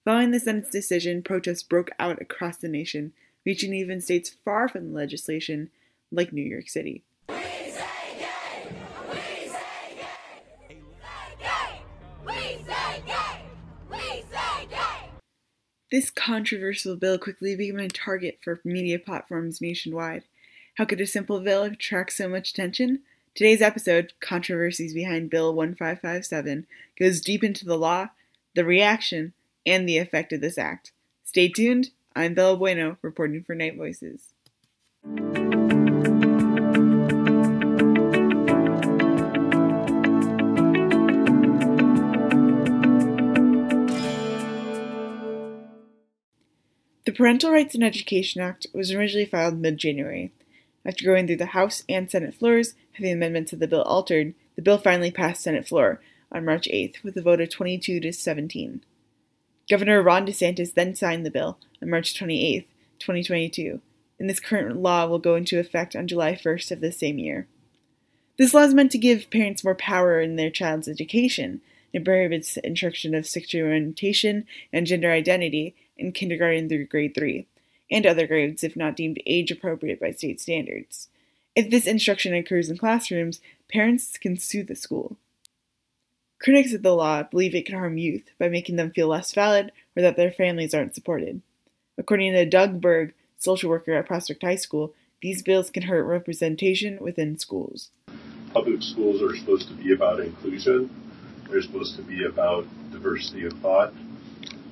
Following 0.04 0.32
the 0.32 0.40
Senate's 0.40 0.68
decision, 0.68 1.22
protests 1.22 1.62
broke 1.62 1.92
out 2.00 2.20
across 2.20 2.56
the 2.56 2.66
nation, 2.66 3.12
reaching 3.46 3.72
even 3.72 4.00
states 4.00 4.34
far 4.44 4.68
from 4.68 4.88
the 4.88 4.96
legislation, 4.96 5.70
like 6.10 6.32
New 6.32 6.42
York 6.42 6.68
City. 6.68 7.04
This 15.92 16.10
controversial 16.10 16.96
bill 16.96 17.16
quickly 17.16 17.54
became 17.54 17.78
a 17.78 17.88
target 17.88 18.40
for 18.42 18.60
media 18.64 18.98
platforms 18.98 19.60
nationwide. 19.60 20.24
How 20.78 20.84
could 20.84 21.00
a 21.00 21.06
simple 21.06 21.38
bill 21.38 21.62
attract 21.62 22.12
so 22.14 22.28
much 22.28 22.50
attention? 22.50 23.02
Today's 23.34 23.62
episode, 23.62 24.12
Controversies 24.20 24.94
Behind 24.94 25.28
Bill 25.28 25.52
1557, 25.52 26.68
goes 26.96 27.20
deep 27.20 27.42
into 27.42 27.64
the 27.64 27.76
law, 27.76 28.10
the 28.54 28.64
reaction, 28.64 29.32
and 29.66 29.88
the 29.88 29.98
effect 29.98 30.32
of 30.32 30.40
this 30.40 30.56
act. 30.56 30.92
Stay 31.24 31.48
tuned. 31.48 31.90
I'm 32.14 32.34
Bella 32.34 32.56
Bueno, 32.56 32.96
reporting 33.02 33.42
for 33.42 33.56
Night 33.56 33.76
Voices. 33.76 34.28
The 47.04 47.12
Parental 47.12 47.50
Rights 47.50 47.74
in 47.74 47.82
Education 47.82 48.42
Act 48.42 48.68
was 48.72 48.92
originally 48.92 49.26
filed 49.26 49.58
mid 49.58 49.76
January. 49.78 50.30
After 50.86 51.04
going 51.04 51.26
through 51.26 51.36
the 51.36 51.46
House 51.46 51.82
and 51.88 52.10
Senate 52.10 52.34
floors, 52.34 52.74
having 52.92 53.12
amendments 53.12 53.50
to 53.50 53.56
the 53.56 53.66
bill 53.66 53.82
altered, 53.82 54.34
the 54.56 54.62
bill 54.62 54.78
finally 54.78 55.10
passed 55.10 55.42
Senate 55.42 55.66
floor 55.66 56.00
on 56.30 56.44
March 56.44 56.68
8th 56.68 57.02
with 57.02 57.16
a 57.16 57.22
vote 57.22 57.40
of 57.40 57.50
22 57.50 58.00
to 58.00 58.12
17. 58.12 58.82
Governor 59.70 60.02
Ron 60.02 60.26
DeSantis 60.26 60.74
then 60.74 60.94
signed 60.94 61.24
the 61.24 61.30
bill 61.30 61.58
on 61.80 61.88
March 61.88 62.14
28, 62.14 62.68
2022, 62.98 63.80
and 64.18 64.28
this 64.28 64.40
current 64.40 64.76
law 64.76 65.06
will 65.06 65.18
go 65.18 65.36
into 65.36 65.58
effect 65.58 65.96
on 65.96 66.06
July 66.06 66.34
1st 66.34 66.70
of 66.70 66.80
the 66.80 66.92
same 66.92 67.18
year. 67.18 67.46
This 68.36 68.52
law 68.52 68.62
is 68.62 68.74
meant 68.74 68.90
to 68.92 68.98
give 68.98 69.30
parents 69.30 69.64
more 69.64 69.74
power 69.74 70.20
in 70.20 70.36
their 70.36 70.50
child's 70.50 70.88
education 70.88 71.62
and 71.94 72.04
prohibits 72.04 72.56
instruction 72.58 73.14
of 73.14 73.26
sexual 73.26 73.68
orientation 73.68 74.44
and 74.72 74.86
gender 74.86 75.12
identity 75.12 75.74
in 75.96 76.12
kindergarten 76.12 76.68
through 76.68 76.86
grade 76.86 77.14
3 77.14 77.46
and 77.90 78.06
other 78.06 78.26
grades 78.26 78.64
if 78.64 78.76
not 78.76 78.96
deemed 78.96 79.20
age 79.26 79.50
appropriate 79.50 80.00
by 80.00 80.10
state 80.12 80.40
standards. 80.40 81.08
If 81.56 81.70
this 81.70 81.86
instruction 81.86 82.34
occurs 82.34 82.68
in 82.68 82.78
classrooms, 82.78 83.40
parents 83.70 84.18
can 84.18 84.36
sue 84.36 84.64
the 84.64 84.74
school. 84.74 85.16
Critics 86.40 86.74
of 86.74 86.82
the 86.82 86.94
law 86.94 87.22
believe 87.22 87.54
it 87.54 87.64
can 87.64 87.78
harm 87.78 87.96
youth 87.96 88.24
by 88.38 88.48
making 88.48 88.76
them 88.76 88.90
feel 88.90 89.08
less 89.08 89.32
valid 89.32 89.72
or 89.96 90.02
that 90.02 90.16
their 90.16 90.32
families 90.32 90.74
aren't 90.74 90.94
supported. 90.94 91.42
According 91.96 92.32
to 92.32 92.44
Doug 92.44 92.80
Berg, 92.80 93.14
social 93.38 93.70
worker 93.70 93.92
at 93.94 94.06
Prospect 94.06 94.42
High 94.42 94.56
School, 94.56 94.94
these 95.22 95.42
bills 95.42 95.70
can 95.70 95.84
hurt 95.84 96.02
representation 96.04 96.98
within 97.00 97.38
schools. 97.38 97.90
Public 98.52 98.82
schools 98.82 99.22
are 99.22 99.36
supposed 99.36 99.68
to 99.68 99.74
be 99.74 99.92
about 99.92 100.20
inclusion. 100.20 100.90
They're 101.48 101.62
supposed 101.62 101.96
to 101.96 102.02
be 102.02 102.24
about 102.24 102.66
diversity 102.90 103.46
of 103.46 103.52
thought. 103.54 103.94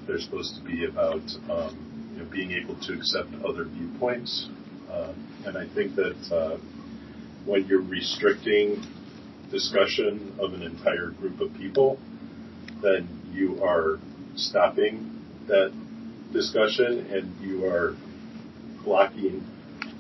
They're 0.07 0.21
supposed 0.21 0.57
to 0.57 0.62
be 0.62 0.85
about 0.85 1.23
um, 1.49 1.91
know, 2.22 2.30
being 2.30 2.52
able 2.52 2.74
to 2.76 2.94
accept 2.94 3.28
other 3.44 3.64
viewpoints. 3.64 4.48
Uh, 4.90 5.12
and 5.46 5.56
I 5.56 5.66
think 5.66 5.94
that 5.96 6.32
uh, 6.32 6.58
when 7.44 7.66
you're 7.66 7.82
restricting 7.82 8.82
discussion 9.50 10.34
of 10.38 10.54
an 10.54 10.62
entire 10.62 11.08
group 11.08 11.40
of 11.40 11.52
people, 11.54 11.98
then 12.80 13.08
you 13.32 13.62
are 13.62 13.98
stopping 14.34 15.20
that 15.46 15.72
discussion 16.32 17.06
and 17.10 17.36
you 17.40 17.66
are 17.66 17.94
blocking 18.84 19.44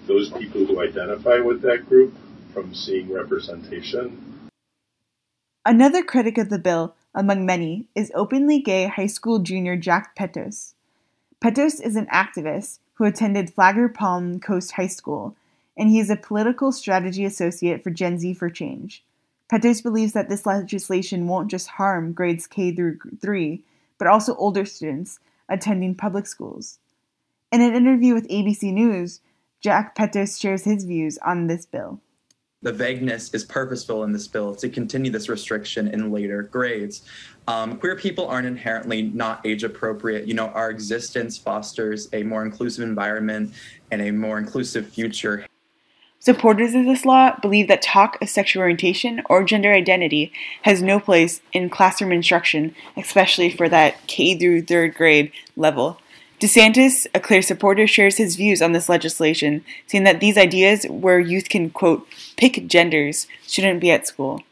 those 0.06 0.30
people 0.30 0.64
who 0.64 0.80
identify 0.80 1.38
with 1.38 1.62
that 1.62 1.88
group 1.88 2.14
from 2.52 2.74
seeing 2.74 3.12
representation. 3.12 4.50
Another 5.64 6.02
critic 6.02 6.38
of 6.38 6.48
the 6.48 6.58
bill, 6.58 6.96
among 7.14 7.46
many, 7.46 7.86
is 7.94 8.10
openly 8.14 8.60
gay 8.60 8.88
high 8.88 9.06
school 9.06 9.38
junior 9.38 9.76
Jack 9.76 10.16
Petocz. 10.16 10.74
Petocz 11.42 11.80
is 11.80 11.96
an 11.96 12.06
activist 12.06 12.78
who 12.94 13.04
attended 13.04 13.52
Flagler 13.52 13.88
Palm 13.88 14.38
Coast 14.38 14.70
High 14.70 14.86
School, 14.86 15.34
and 15.76 15.90
he 15.90 15.98
is 15.98 16.08
a 16.08 16.14
political 16.14 16.70
strategy 16.70 17.24
associate 17.24 17.82
for 17.82 17.90
Gen 17.90 18.16
Z 18.16 18.34
for 18.34 18.48
Change. 18.48 19.02
Petocz 19.50 19.82
believes 19.82 20.12
that 20.12 20.28
this 20.28 20.46
legislation 20.46 21.26
won't 21.26 21.50
just 21.50 21.66
harm 21.66 22.12
grades 22.12 22.46
K 22.46 22.72
through 22.72 22.98
3, 23.20 23.60
but 23.98 24.06
also 24.06 24.36
older 24.36 24.64
students 24.64 25.18
attending 25.48 25.96
public 25.96 26.28
schools. 26.28 26.78
In 27.50 27.60
an 27.60 27.74
interview 27.74 28.14
with 28.14 28.28
ABC 28.28 28.72
News, 28.72 29.20
Jack 29.60 29.96
Petos 29.96 30.38
shares 30.38 30.62
his 30.62 30.84
views 30.84 31.18
on 31.24 31.48
this 31.48 31.66
bill. 31.66 31.98
The 32.62 32.72
vagueness 32.72 33.34
is 33.34 33.44
purposeful 33.44 34.04
in 34.04 34.12
this 34.12 34.28
bill 34.28 34.54
to 34.56 34.68
continue 34.68 35.10
this 35.10 35.28
restriction 35.28 35.88
in 35.88 36.12
later 36.12 36.42
grades. 36.44 37.02
Um, 37.48 37.76
queer 37.76 37.96
people 37.96 38.28
aren't 38.28 38.46
inherently 38.46 39.02
not 39.02 39.44
age 39.44 39.64
appropriate. 39.64 40.28
You 40.28 40.34
know, 40.34 40.46
our 40.48 40.70
existence 40.70 41.36
fosters 41.36 42.08
a 42.12 42.22
more 42.22 42.44
inclusive 42.44 42.84
environment 42.84 43.54
and 43.90 44.00
a 44.00 44.12
more 44.12 44.38
inclusive 44.38 44.88
future. 44.88 45.44
Supporters 46.20 46.72
of 46.74 46.84
this 46.84 47.04
law 47.04 47.34
believe 47.42 47.66
that 47.66 47.82
talk 47.82 48.16
of 48.22 48.28
sexual 48.28 48.60
orientation 48.60 49.22
or 49.28 49.42
gender 49.42 49.72
identity 49.72 50.32
has 50.62 50.80
no 50.80 51.00
place 51.00 51.40
in 51.52 51.68
classroom 51.68 52.12
instruction, 52.12 52.76
especially 52.96 53.50
for 53.50 53.68
that 53.68 54.06
K 54.06 54.38
through 54.38 54.62
third 54.62 54.94
grade 54.94 55.32
level. 55.56 55.98
DeSantis, 56.42 57.06
a 57.14 57.20
clear 57.20 57.40
supporter, 57.40 57.86
shares 57.86 58.16
his 58.16 58.34
views 58.34 58.60
on 58.60 58.72
this 58.72 58.88
legislation, 58.88 59.64
saying 59.86 60.02
that 60.02 60.18
these 60.18 60.36
ideas 60.36 60.84
where 60.90 61.20
youth 61.20 61.48
can, 61.48 61.70
quote, 61.70 62.04
pick 62.36 62.66
genders 62.66 63.28
shouldn't 63.46 63.80
be 63.80 63.92
at 63.92 64.08
school. 64.08 64.42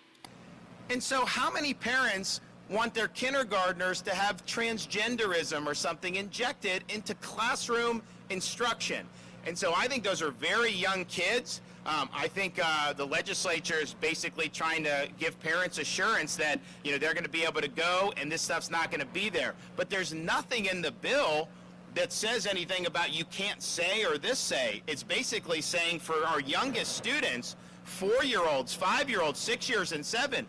And 0.89 1.03
so, 1.03 1.25
how 1.25 1.51
many 1.51 1.75
parents 1.75 2.41
want 2.71 2.95
their 2.95 3.09
kindergartners 3.09 4.01
to 4.03 4.15
have 4.15 4.47
transgenderism 4.47 5.67
or 5.67 5.75
something 5.75 6.15
injected 6.15 6.85
into 6.89 7.15
classroom 7.17 8.03
instruction. 8.31 9.05
And 9.45 9.59
so 9.59 9.73
I 9.77 9.89
think 9.89 10.05
those 10.05 10.23
are 10.23 10.31
very 10.31 10.71
young 10.71 11.05
kids. 11.07 11.61
Um, 11.87 12.09
I 12.15 12.29
think 12.29 12.61
uh, 12.63 12.93
the 12.93 13.07
legislature 13.07 13.79
is 13.83 13.95
basically 13.95 14.49
trying 14.49 14.85
to 14.85 15.09
give 15.19 15.41
parents 15.41 15.79
assurance 15.79 16.37
that 16.37 16.61
you 16.85 16.93
know 16.93 16.99
they're 16.99 17.15
going 17.15 17.25
to 17.25 17.31
be 17.31 17.43
able 17.43 17.63
to 17.63 17.69
go 17.69 18.13
and 18.17 18.31
this 18.31 18.43
stuff's 18.43 18.71
not 18.71 18.91
going 18.91 19.01
to 19.01 19.07
be 19.07 19.31
there. 19.31 19.55
But 19.77 19.91
there's 19.91 20.15
nothing 20.15 20.67
in 20.67 20.83
the 20.83 20.93
bill 20.93 21.49
that 21.95 22.13
says 22.13 22.47
anything 22.47 22.87
about 22.87 23.13
you 23.13 23.25
can't 23.27 23.63
say 23.63 24.05
or 24.05 24.19
this 24.19 24.39
say. 24.39 24.83
It's 24.87 25.03
basically 25.03 25.61
saying 25.61 26.01
for 26.01 26.25
our 26.25 26.41
youngest 26.41 26.97
students, 26.97 27.57
four-year-olds, 27.85 28.75
five-year-olds, 28.75 29.39
six 29.39 29.69
years 29.69 29.93
and 29.93 30.05
seven, 30.05 30.47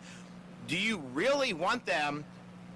do 0.68 0.76
you 0.76 0.98
really 1.12 1.52
want 1.52 1.84
them 1.84 2.24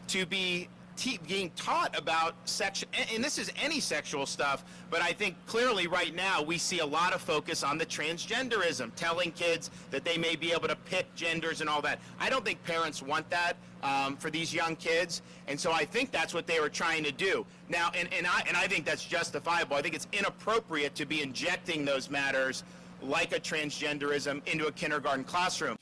to 0.08 0.26
be 0.26 0.68
te- 0.96 1.20
being 1.26 1.50
taught 1.56 1.96
about 1.96 2.34
sex, 2.44 2.84
and, 3.12 3.22
this 3.22 3.38
is 3.38 3.50
any 3.60 3.80
sexual 3.80 4.26
stuff, 4.26 4.64
but 4.90 5.02
I 5.02 5.12
think 5.12 5.36
clearly 5.46 5.86
right 5.86 6.14
now 6.14 6.42
we 6.42 6.58
see 6.58 6.78
a 6.78 6.86
lot 6.86 7.12
of 7.12 7.20
focus 7.20 7.62
on 7.62 7.78
the 7.78 7.86
transgenderism, 7.86 8.94
telling 8.94 9.32
kids 9.32 9.70
that 9.90 10.04
they 10.04 10.16
may 10.16 10.36
be 10.36 10.52
able 10.52 10.68
to 10.68 10.76
pick 10.76 11.12
genders 11.14 11.60
and 11.60 11.68
all 11.68 11.82
that. 11.82 11.98
I 12.18 12.30
don't 12.30 12.44
think 12.44 12.62
parents 12.64 13.02
want 13.02 13.28
that 13.30 13.54
um, 13.82 14.16
for 14.16 14.30
these 14.30 14.54
young 14.54 14.76
kids, 14.76 15.22
and 15.46 15.58
so 15.58 15.72
I 15.72 15.84
think 15.84 16.10
that's 16.10 16.34
what 16.34 16.46
they 16.46 16.60
were 16.60 16.68
trying 16.68 17.04
to 17.04 17.12
do. 17.12 17.44
Now, 17.68 17.90
and, 17.94 18.08
and, 18.12 18.26
I, 18.26 18.42
and 18.46 18.56
I 18.56 18.66
think 18.66 18.84
that's 18.84 19.04
justifiable. 19.04 19.76
I 19.76 19.82
think 19.82 19.94
it's 19.94 20.08
inappropriate 20.12 20.94
to 20.96 21.06
be 21.06 21.22
injecting 21.22 21.84
those 21.84 22.10
matters 22.10 22.64
like 23.02 23.36
a 23.36 23.40
transgenderism 23.40 24.46
into 24.48 24.66
a 24.66 24.72
kindergarten 24.72 25.24
classroom. 25.24 25.76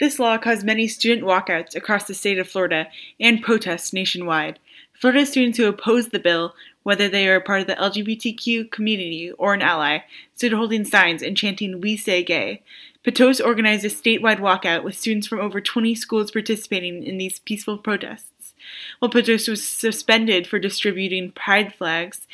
This 0.00 0.18
law 0.18 0.38
caused 0.38 0.64
many 0.64 0.86
student 0.86 1.26
walkouts 1.26 1.74
across 1.74 2.04
the 2.04 2.14
state 2.14 2.38
of 2.38 2.48
Florida 2.48 2.86
and 3.18 3.42
protests 3.42 3.92
nationwide. 3.92 4.60
Florida 4.94 5.26
students 5.26 5.58
who 5.58 5.66
opposed 5.66 6.12
the 6.12 6.18
bill, 6.18 6.54
whether 6.84 7.08
they 7.08 7.28
are 7.28 7.40
part 7.40 7.60
of 7.60 7.66
the 7.66 7.74
LGBTQ 7.74 8.70
community 8.70 9.32
or 9.32 9.54
an 9.54 9.62
ally, 9.62 10.00
stood 10.34 10.52
holding 10.52 10.84
signs 10.84 11.22
and 11.22 11.36
chanting, 11.36 11.80
We 11.80 11.96
Say 11.96 12.22
Gay. 12.22 12.62
Petocz 13.04 13.44
organized 13.44 13.84
a 13.84 13.88
statewide 13.88 14.38
walkout 14.38 14.84
with 14.84 14.98
students 14.98 15.26
from 15.26 15.40
over 15.40 15.60
20 15.60 15.94
schools 15.94 16.30
participating 16.30 17.02
in 17.02 17.18
these 17.18 17.38
peaceful 17.40 17.78
protests. 17.78 18.54
While 18.98 19.10
Petocz 19.10 19.48
was 19.48 19.66
suspended 19.66 20.46
for 20.46 20.58
distributing 20.58 21.32
pride 21.32 21.74
flags, 21.74 22.26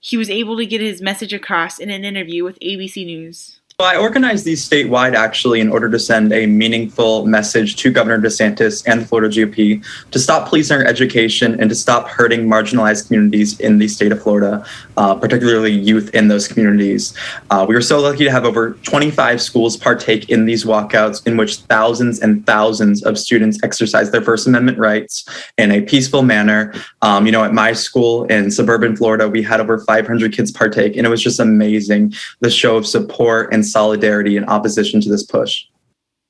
he 0.00 0.16
was 0.16 0.30
able 0.30 0.56
to 0.56 0.66
get 0.66 0.80
his 0.80 1.00
message 1.00 1.32
across 1.32 1.78
in 1.78 1.90
an 1.90 2.04
interview 2.04 2.44
with 2.44 2.60
ABC 2.60 3.04
News. 3.06 3.57
I 3.80 3.96
organized 3.96 4.44
these 4.44 4.68
statewide 4.68 5.14
actually 5.14 5.60
in 5.60 5.70
order 5.70 5.88
to 5.88 6.00
send 6.00 6.32
a 6.32 6.46
meaningful 6.46 7.24
message 7.26 7.76
to 7.76 7.92
Governor 7.92 8.20
DeSantis 8.20 8.82
and 8.88 9.02
the 9.02 9.06
Florida 9.06 9.32
GOP 9.32 9.84
to 10.10 10.18
stop 10.18 10.48
policing 10.48 10.78
our 10.78 10.84
education 10.84 11.60
and 11.60 11.70
to 11.70 11.76
stop 11.76 12.08
hurting 12.08 12.48
marginalized 12.48 13.06
communities 13.06 13.60
in 13.60 13.78
the 13.78 13.86
state 13.86 14.10
of 14.10 14.20
Florida, 14.20 14.66
uh, 14.96 15.14
particularly 15.14 15.70
youth 15.70 16.12
in 16.12 16.26
those 16.26 16.48
communities. 16.48 17.14
Uh, 17.50 17.64
we 17.68 17.76
were 17.76 17.80
so 17.80 18.00
lucky 18.00 18.24
to 18.24 18.32
have 18.32 18.44
over 18.44 18.72
25 18.82 19.40
schools 19.40 19.76
partake 19.76 20.28
in 20.28 20.44
these 20.44 20.64
walkouts, 20.64 21.24
in 21.24 21.36
which 21.36 21.58
thousands 21.58 22.18
and 22.18 22.44
thousands 22.46 23.04
of 23.04 23.16
students 23.16 23.62
exercise 23.62 24.10
their 24.10 24.22
First 24.22 24.48
Amendment 24.48 24.78
rights 24.78 25.24
in 25.56 25.70
a 25.70 25.82
peaceful 25.82 26.22
manner. 26.24 26.74
Um, 27.02 27.26
you 27.26 27.30
know, 27.30 27.44
at 27.44 27.54
my 27.54 27.74
school 27.74 28.24
in 28.24 28.50
suburban 28.50 28.96
Florida, 28.96 29.28
we 29.28 29.40
had 29.40 29.60
over 29.60 29.78
500 29.78 30.32
kids 30.32 30.50
partake, 30.50 30.96
and 30.96 31.06
it 31.06 31.10
was 31.10 31.22
just 31.22 31.38
amazing 31.38 32.12
the 32.40 32.50
show 32.50 32.76
of 32.76 32.84
support 32.84 33.54
and 33.54 33.67
solidarity 33.72 34.36
in 34.36 34.44
opposition 34.44 35.00
to 35.00 35.08
this 35.08 35.24
push. 35.24 35.66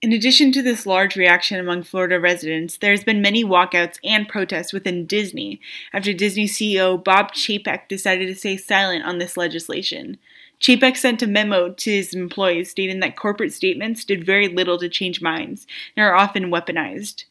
In 0.00 0.12
addition 0.12 0.52
to 0.52 0.62
this 0.62 0.87
large 0.87 1.16
reaction 1.16 1.59
among 1.59 1.83
Florida 1.83 2.21
residents, 2.21 2.76
there 2.76 2.92
has 2.92 3.02
been 3.02 3.21
many 3.21 3.45
walkouts 3.45 3.99
and 4.04 4.28
protests 4.28 4.73
within 4.73 5.07
Disney 5.07 5.61
after 5.92 6.12
Disney 6.12 6.47
CEO 6.47 7.02
Bob 7.02 7.33
Chapek 7.33 7.88
decided 7.88 8.26
to 8.26 8.37
stay 8.37 8.57
silent 8.57 9.04
on 9.04 9.18
this 9.18 9.37
legislation. 9.37 10.16
Chapek 10.61 10.97
sent 10.97 11.23
a 11.23 11.26
memo 11.26 11.71
to 11.71 11.90
his 11.90 12.14
employees 12.14 12.71
stating 12.71 13.00
that 13.00 13.16
corporate 13.16 13.52
statements 13.52 14.04
did 14.04 14.25
very 14.25 14.47
little 14.47 14.78
to 14.78 14.88
change 14.88 15.21
minds 15.21 15.66
and 15.97 16.04
are 16.04 16.14
often 16.14 16.45
weaponized. 16.45 17.25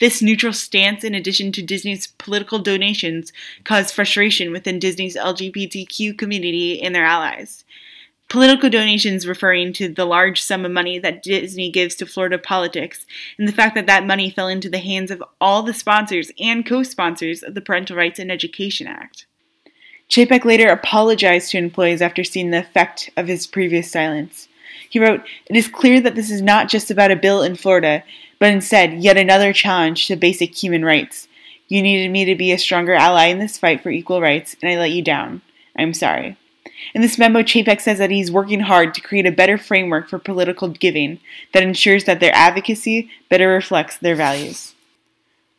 This 0.00 0.20
neutral 0.20 0.52
stance, 0.52 1.04
in 1.04 1.14
addition 1.14 1.52
to 1.52 1.62
Disney's 1.62 2.08
political 2.18 2.58
donations, 2.58 3.32
caused 3.64 3.94
frustration 3.94 4.50
within 4.50 4.78
Disney's 4.78 5.16
LGBTQ 5.16 6.18
community 6.18 6.82
and 6.82 6.94
their 6.94 7.04
allies. 7.04 7.63
Political 8.28 8.70
donations 8.70 9.26
referring 9.26 9.72
to 9.74 9.88
the 9.88 10.04
large 10.04 10.42
sum 10.42 10.64
of 10.64 10.72
money 10.72 10.98
that 10.98 11.22
Disney 11.22 11.70
gives 11.70 11.94
to 11.96 12.06
Florida 12.06 12.38
politics 12.38 13.06
and 13.38 13.46
the 13.46 13.52
fact 13.52 13.74
that 13.74 13.86
that 13.86 14.06
money 14.06 14.30
fell 14.30 14.48
into 14.48 14.68
the 14.68 14.78
hands 14.78 15.10
of 15.10 15.22
all 15.40 15.62
the 15.62 15.74
sponsors 15.74 16.32
and 16.40 16.66
co 16.66 16.82
sponsors 16.82 17.42
of 17.42 17.54
the 17.54 17.60
Parental 17.60 17.96
Rights 17.96 18.18
and 18.18 18.32
Education 18.32 18.86
Act. 18.86 19.26
Chapek 20.08 20.44
later 20.44 20.68
apologized 20.68 21.50
to 21.50 21.58
employees 21.58 22.02
after 22.02 22.24
seeing 22.24 22.50
the 22.50 22.58
effect 22.58 23.10
of 23.16 23.28
his 23.28 23.46
previous 23.46 23.90
silence. 23.90 24.48
He 24.88 25.00
wrote, 25.00 25.22
It 25.46 25.56
is 25.56 25.68
clear 25.68 26.00
that 26.00 26.14
this 26.14 26.30
is 26.30 26.42
not 26.42 26.68
just 26.68 26.90
about 26.90 27.10
a 27.10 27.16
bill 27.16 27.42
in 27.42 27.56
Florida, 27.56 28.04
but 28.38 28.52
instead 28.52 29.02
yet 29.02 29.16
another 29.16 29.52
challenge 29.52 30.06
to 30.06 30.16
basic 30.16 30.54
human 30.54 30.84
rights. 30.84 31.28
You 31.68 31.82
needed 31.82 32.10
me 32.10 32.24
to 32.26 32.34
be 32.34 32.52
a 32.52 32.58
stronger 32.58 32.94
ally 32.94 33.26
in 33.26 33.38
this 33.38 33.58
fight 33.58 33.82
for 33.82 33.90
equal 33.90 34.20
rights, 34.20 34.54
and 34.60 34.70
I 34.70 34.76
let 34.76 34.90
you 34.90 35.02
down. 35.02 35.42
I'm 35.76 35.94
sorry. 35.94 36.36
In 36.94 37.02
this 37.02 37.18
memo, 37.18 37.42
Chapek 37.42 37.80
says 37.80 37.98
that 37.98 38.10
he's 38.10 38.30
working 38.30 38.60
hard 38.60 38.94
to 38.94 39.00
create 39.00 39.26
a 39.26 39.32
better 39.32 39.58
framework 39.58 40.08
for 40.08 40.18
political 40.18 40.68
giving 40.68 41.20
that 41.52 41.62
ensures 41.62 42.04
that 42.04 42.20
their 42.20 42.34
advocacy 42.34 43.10
better 43.28 43.48
reflects 43.48 43.96
their 43.96 44.14
values. 44.14 44.74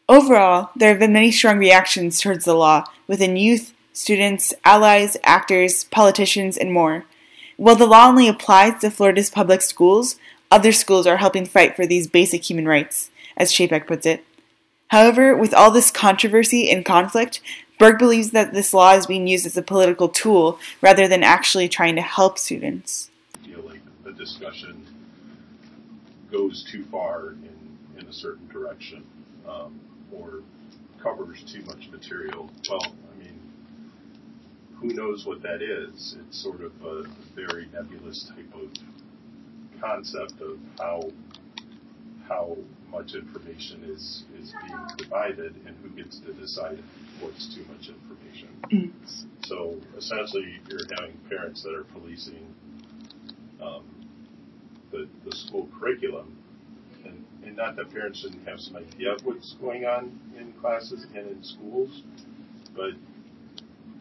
Overall, 0.08 0.70
there 0.76 0.90
have 0.90 1.00
been 1.00 1.14
many 1.14 1.32
strong 1.32 1.58
reactions 1.58 2.20
towards 2.20 2.46
the 2.46 2.54
law 2.54 2.86
within 3.08 3.38
youth, 3.38 3.74
students, 3.92 4.54
allies, 4.64 5.18
actors, 5.24 5.86
politicians, 5.86 6.58
and 6.58 6.72
more. 6.72 7.06
While 7.58 7.76
the 7.76 7.88
law 7.88 8.08
only 8.08 8.28
applies 8.28 8.82
to 8.82 8.92
Florida's 8.92 9.30
public 9.30 9.62
schools, 9.62 10.18
other 10.52 10.72
schools 10.72 11.08
are 11.08 11.18
helping 11.18 11.46
fight 11.46 11.76
for 11.76 11.86
these 11.86 12.08
basic 12.08 12.50
human 12.50 12.68
rights, 12.68 13.10
as 13.36 13.52
Chapek 13.52 13.88
puts 13.88 14.06
it. 14.06 14.24
However, 14.90 15.36
with 15.36 15.54
all 15.54 15.72
this 15.72 15.90
controversy 15.90 16.70
and 16.70 16.86
conflict, 16.86 17.42
Berg 17.78 18.00
believes 18.00 18.32
that 18.32 18.54
this 18.54 18.74
law 18.74 18.94
is 18.94 19.06
being 19.06 19.28
used 19.28 19.46
as 19.46 19.58
a 19.58 19.62
political 19.62 20.08
tool 20.08 20.60
rather 20.82 21.08
than 21.08 21.24
actually 21.24 21.68
trying 21.68 21.96
to 21.96 22.02
help 22.02 22.38
students. 22.38 23.10
I 23.44 23.48
feel 23.48 23.62
like 23.64 23.82
the 24.04 24.14
discussion 24.14 24.86
goes 26.32 26.64
too 26.72 26.86
far 26.86 27.32
in, 27.32 27.78
in 28.00 28.08
a 28.08 28.14
certain 28.14 28.48
direction 28.48 29.04
um, 29.48 29.80
or 30.12 30.42
covers 31.02 31.44
too 31.44 31.62
much 31.64 31.90
material. 31.92 32.50
Well, 32.70 32.82
I 32.84 33.24
mean, 33.24 33.40
who 34.80 34.88
knows 34.88 35.26
what 35.26 35.42
that 35.44 35.62
is? 35.62 36.16
It's 36.20 36.38
sort 36.38 36.62
of 36.62 36.72
a 36.84 37.04
very 37.36 37.68
nebulous 37.74 38.24
type 38.24 38.54
of 38.56 38.70
concept 39.82 40.42
of 40.42 40.58
how 40.80 41.12
how 42.28 42.58
much 42.90 43.14
information 43.14 43.84
is 43.84 44.24
is 44.42 44.54
provided 45.08 45.56
and 45.66 45.76
who 45.82 45.90
gets 45.90 46.20
to 46.20 46.34
decide 46.34 46.80
what's 47.20 47.54
too 47.56 47.64
much 47.72 47.90
information. 47.90 48.50
Mm. 48.72 48.92
So 49.46 49.76
essentially, 49.98 50.60
you're 50.70 50.80
having 51.00 51.18
parents 51.30 51.64
that 51.64 51.74
are 51.74 51.84
policing 51.84 52.54
um, 53.62 53.84
the 54.92 55.08
the 55.26 55.36
school 55.36 55.70
curriculum, 55.80 56.38
and 57.06 57.26
and 57.44 57.56
not 57.56 57.76
that 57.76 57.92
parents 57.92 58.22
shouldn't 58.22 58.48
have 58.48 58.60
some 58.60 58.78
idea 58.78 59.14
of 59.14 59.22
what's 59.24 59.54
going 59.54 59.86
on 59.86 60.20
in 60.38 60.54
classes 60.54 61.06
and 61.16 61.28
in 61.30 61.44
schools, 61.44 62.02
but 62.76 62.92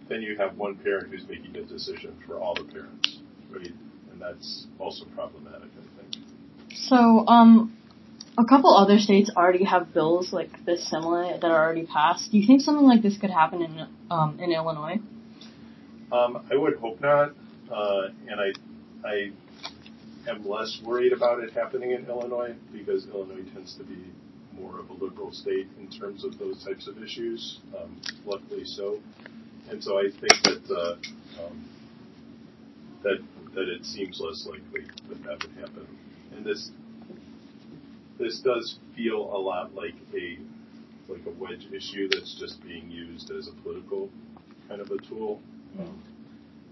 then 0.08 0.22
you 0.22 0.36
have 0.36 0.56
one 0.56 0.76
parent 0.76 1.10
who's 1.10 1.26
making 1.28 1.56
a 1.56 1.64
decision 1.64 2.16
for 2.26 2.38
all 2.38 2.54
the 2.54 2.64
parents, 2.64 3.18
right? 3.50 3.72
And 4.12 4.20
that's 4.20 4.66
also 4.78 5.06
problematic, 5.14 5.70
I 5.72 6.02
think. 6.02 6.24
So, 6.74 7.26
um, 7.26 7.76
a 8.37 8.44
couple 8.44 8.75
other 8.75 8.99
states 8.99 9.31
already 9.37 9.64
have 9.64 9.94
bills 9.94 10.33
like 10.33 10.64
this 10.64 10.88
similar 10.88 11.38
that 11.38 11.44
are 11.44 11.64
already 11.64 11.87
passed. 11.87 12.31
Do 12.33 12.38
you 12.38 12.47
think 12.47 12.61
something 12.61 12.87
like 12.87 13.03
this 13.03 13.16
could 13.16 13.31
happen 13.31 13.62
in 13.62 13.87
um, 14.11 14.38
in 14.40 14.53
Illinois? 14.53 14.99
Um, 16.12 16.47
I 16.51 16.57
would 16.57 16.77
hope 16.77 17.01
not, 17.01 17.33
uh, 17.70 18.09
and 18.29 18.40
I 18.40 19.09
I 19.09 19.31
am 20.29 20.47
less 20.49 20.81
worried 20.85 21.12
about 21.12 21.42
it 21.42 21.53
happening 21.53 21.92
in 21.92 22.07
Illinois 22.07 22.55
because 22.73 23.07
Illinois 23.09 23.44
tends 23.53 23.77
to 23.77 23.85
be 23.85 23.99
more 24.53 24.79
of 24.79 24.90
a 24.90 24.92
liberal 24.92 25.33
state 25.33 25.68
in 25.79 25.88
terms 25.90 26.25
of 26.25 26.38
those 26.38 26.64
types 26.64 26.87
of 26.87 27.03
issues. 27.03 27.61
Um, 27.77 28.01
luckily 28.25 28.64
so, 28.64 29.01
and 29.70 29.83
so 29.83 29.99
I 29.99 30.11
think 30.11 30.42
that 30.44 30.75
uh, 30.75 31.44
um, 31.44 31.68
that 33.03 33.18
that 33.55 33.68
it 33.68 33.85
seems 33.85 34.20
less 34.20 34.47
likely 34.47 34.90
that 35.09 35.23
that 35.23 35.42
would 35.42 35.57
happen. 35.57 35.87
And 36.37 36.44
this 36.44 36.70
this 38.18 38.40
does 38.40 38.79
feel 38.96 39.18
a 39.18 39.38
lot 39.38 39.74
like 39.74 39.94
a 40.14 40.38
like 41.09 41.27
a 41.27 41.31
wedge 41.31 41.66
issue 41.72 42.09
that's 42.09 42.35
just 42.35 42.62
being 42.64 42.90
used 42.90 43.31
as 43.31 43.48
a 43.48 43.53
political 43.53 44.11
kind 44.68 44.81
of 44.81 44.90
a 44.90 44.98
tool. 44.98 45.40
Um, 45.79 46.03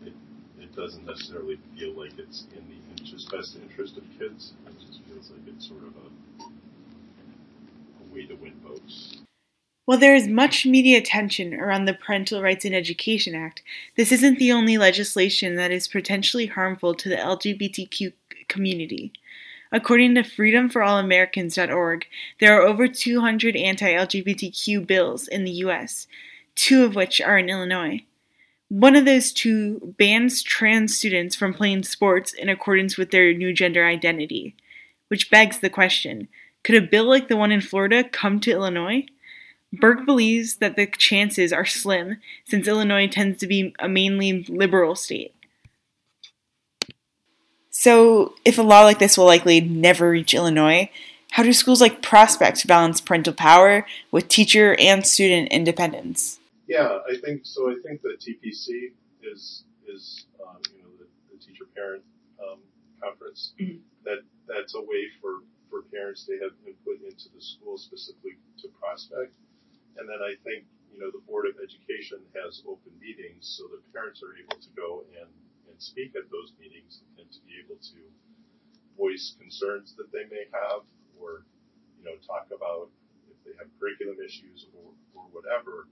it 0.05 0.13
it 0.61 0.75
doesn't 0.75 1.05
necessarily 1.05 1.59
feel 1.77 1.93
like 1.93 2.19
it's 2.19 2.47
in 2.57 2.65
the 2.69 3.03
interest, 3.03 3.31
best 3.31 3.57
interest 3.57 3.97
of 3.97 4.05
kids. 4.19 4.53
It 4.67 4.75
just 4.81 5.01
feels 5.05 5.31
like 5.31 5.41
it's 5.47 5.69
sort 5.69 5.83
of 5.83 5.95
a, 5.97 6.45
a 6.45 8.15
way 8.15 8.27
to 8.27 8.35
win 8.35 8.55
votes. 8.67 9.19
While 9.85 9.99
there 9.99 10.15
is 10.15 10.29
much 10.29 10.65
media 10.65 10.99
attention 10.99 11.55
around 11.55 11.87
the 11.87 11.95
Parental 11.95 12.41
Rights 12.41 12.65
in 12.65 12.73
Education 12.73 13.35
Act, 13.35 13.63
this 13.97 14.13
isn't 14.13 14.39
the 14.39 14.53
only 14.53 14.79
legislation 14.79 15.57
that 15.57 15.73
is 15.73 15.89
potentially 15.89 16.47
harmful 16.47 16.95
to 16.95 17.09
the 17.09 17.17
LGBTQ 17.17 18.13
community. 18.47 19.13
According 19.73 20.15
to 20.17 20.23
freedomforallamericans.org, 20.23 22.07
there 22.41 22.55
are 22.55 22.67
over 22.67 22.87
200 22.87 23.57
anti 23.57 23.91
LGBTQ 23.91 24.87
bills 24.87 25.27
in 25.27 25.45
the 25.45 25.51
US, 25.67 26.07
two 26.55 26.85
of 26.85 26.95
which 26.95 27.23
are 27.23 27.39
in 27.39 27.49
Illinois. 27.49 28.05
One 28.69 28.95
of 28.95 29.07
those 29.07 29.33
two 29.33 29.95
bans 29.99 30.43
trans 30.43 30.97
students 30.97 31.35
from 31.35 31.55
playing 31.55 31.85
sports 31.85 32.35
in 32.35 32.51
accordance 32.51 32.99
with 32.99 33.11
their 33.11 33.33
new 33.33 33.55
gender 33.55 33.87
identity, 33.87 34.55
which 35.09 35.31
begs 35.31 35.59
the 35.59 35.71
question 35.71 36.29
could 36.65 36.77
a 36.77 36.81
bill 36.81 37.05
like 37.05 37.29
the 37.29 37.37
one 37.37 37.51
in 37.51 37.61
Florida 37.61 38.05
come 38.05 38.39
to 38.41 38.53
Illinois? 38.53 39.07
Berg 39.73 40.07
believes 40.07 40.57
that 40.57 40.77
the 40.77 40.87
chances 40.87 41.53
are 41.53 41.67
slim, 41.67 42.19
since 42.45 42.69
Illinois 42.69 43.09
tends 43.09 43.41
to 43.41 43.47
be 43.47 43.75
a 43.81 43.89
mainly 43.89 44.45
liberal 44.45 44.95
state. 44.95 45.35
So, 47.83 48.37
if 48.45 48.59
a 48.59 48.63
law 48.63 48.85
like 48.85 49.01
this 49.01 49.19
will 49.19 49.25
likely 49.25 49.61
never 49.61 50.09
reach 50.09 50.35
Illinois, 50.35 50.89
how 51.33 51.43
do 51.43 51.53
schools 51.53 51.81
like 51.81 52.01
Prospect 52.01 52.65
balance 52.69 53.01
parental 53.01 53.35
power 53.35 53.85
with 54.13 54.29
teacher 54.29 54.77
and 54.79 55.05
student 55.05 55.51
independence? 55.51 56.39
Yeah, 56.69 57.03
I 57.11 57.17
think 57.17 57.41
so. 57.43 57.73
I 57.73 57.75
think 57.83 58.03
the 58.03 58.15
TPC 58.15 58.93
is 59.27 59.65
is 59.93 60.27
um, 60.47 60.63
you 60.71 60.79
know 60.79 60.95
the, 60.95 61.11
the 61.35 61.45
teacher 61.45 61.65
parent 61.75 62.05
um, 62.39 62.61
conference 63.03 63.51
Mm-hmm. 63.59 63.83
that 64.05 64.23
that's 64.47 64.77
a 64.77 64.81
way 64.81 65.11
for 65.21 65.43
for 65.69 65.83
parents 65.91 66.23
to 66.27 66.39
have 66.39 66.55
input 66.65 67.03
into 67.03 67.35
the 67.35 67.43
school 67.43 67.77
specifically 67.79 68.39
to 68.63 68.69
Prospect, 68.79 69.35
and 69.99 70.07
then 70.09 70.23
I 70.23 70.39
think 70.47 70.71
you 70.95 71.01
know 71.01 71.11
the 71.11 71.25
Board 71.27 71.47
of 71.51 71.59
Education 71.59 72.23
has 72.39 72.63
open 72.63 72.95
meetings 73.03 73.43
so 73.59 73.67
the 73.67 73.83
parents 73.91 74.23
are 74.23 74.39
able 74.39 74.63
to 74.63 74.71
go 74.79 75.03
and 75.19 75.27
and 75.73 75.81
speak 75.81 76.13
at 76.13 76.29
those 76.29 76.53
meetings 76.61 77.01
and 77.17 77.25
to 77.33 77.41
be 77.49 77.57
able 77.65 77.81
to 77.81 77.97
voice 79.01 79.33
concerns 79.41 79.97
that 79.97 80.13
they 80.13 80.29
may 80.29 80.45
have 80.53 80.85
or 81.17 81.49
you 81.97 82.05
know 82.05 82.13
talk 82.21 82.53
about 82.53 82.93
if 83.33 83.41
they 83.49 83.57
have 83.57 83.73
curriculum 83.81 84.21
issues 84.21 84.69
or 84.77 84.93
or 85.17 85.25
whatever 85.33 85.89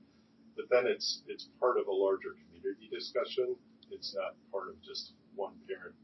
but 0.61 0.69
then 0.69 0.87
it's 0.87 1.23
it's 1.27 1.49
part 1.59 1.79
of 1.79 1.87
a 1.87 1.93
larger 1.93 2.37
community 2.45 2.88
discussion. 2.93 3.57
It's 3.90 4.14
not 4.14 4.35
part 4.53 4.69
of 4.69 4.81
just 4.83 5.12
one 5.35 5.53
parent. 5.66 5.95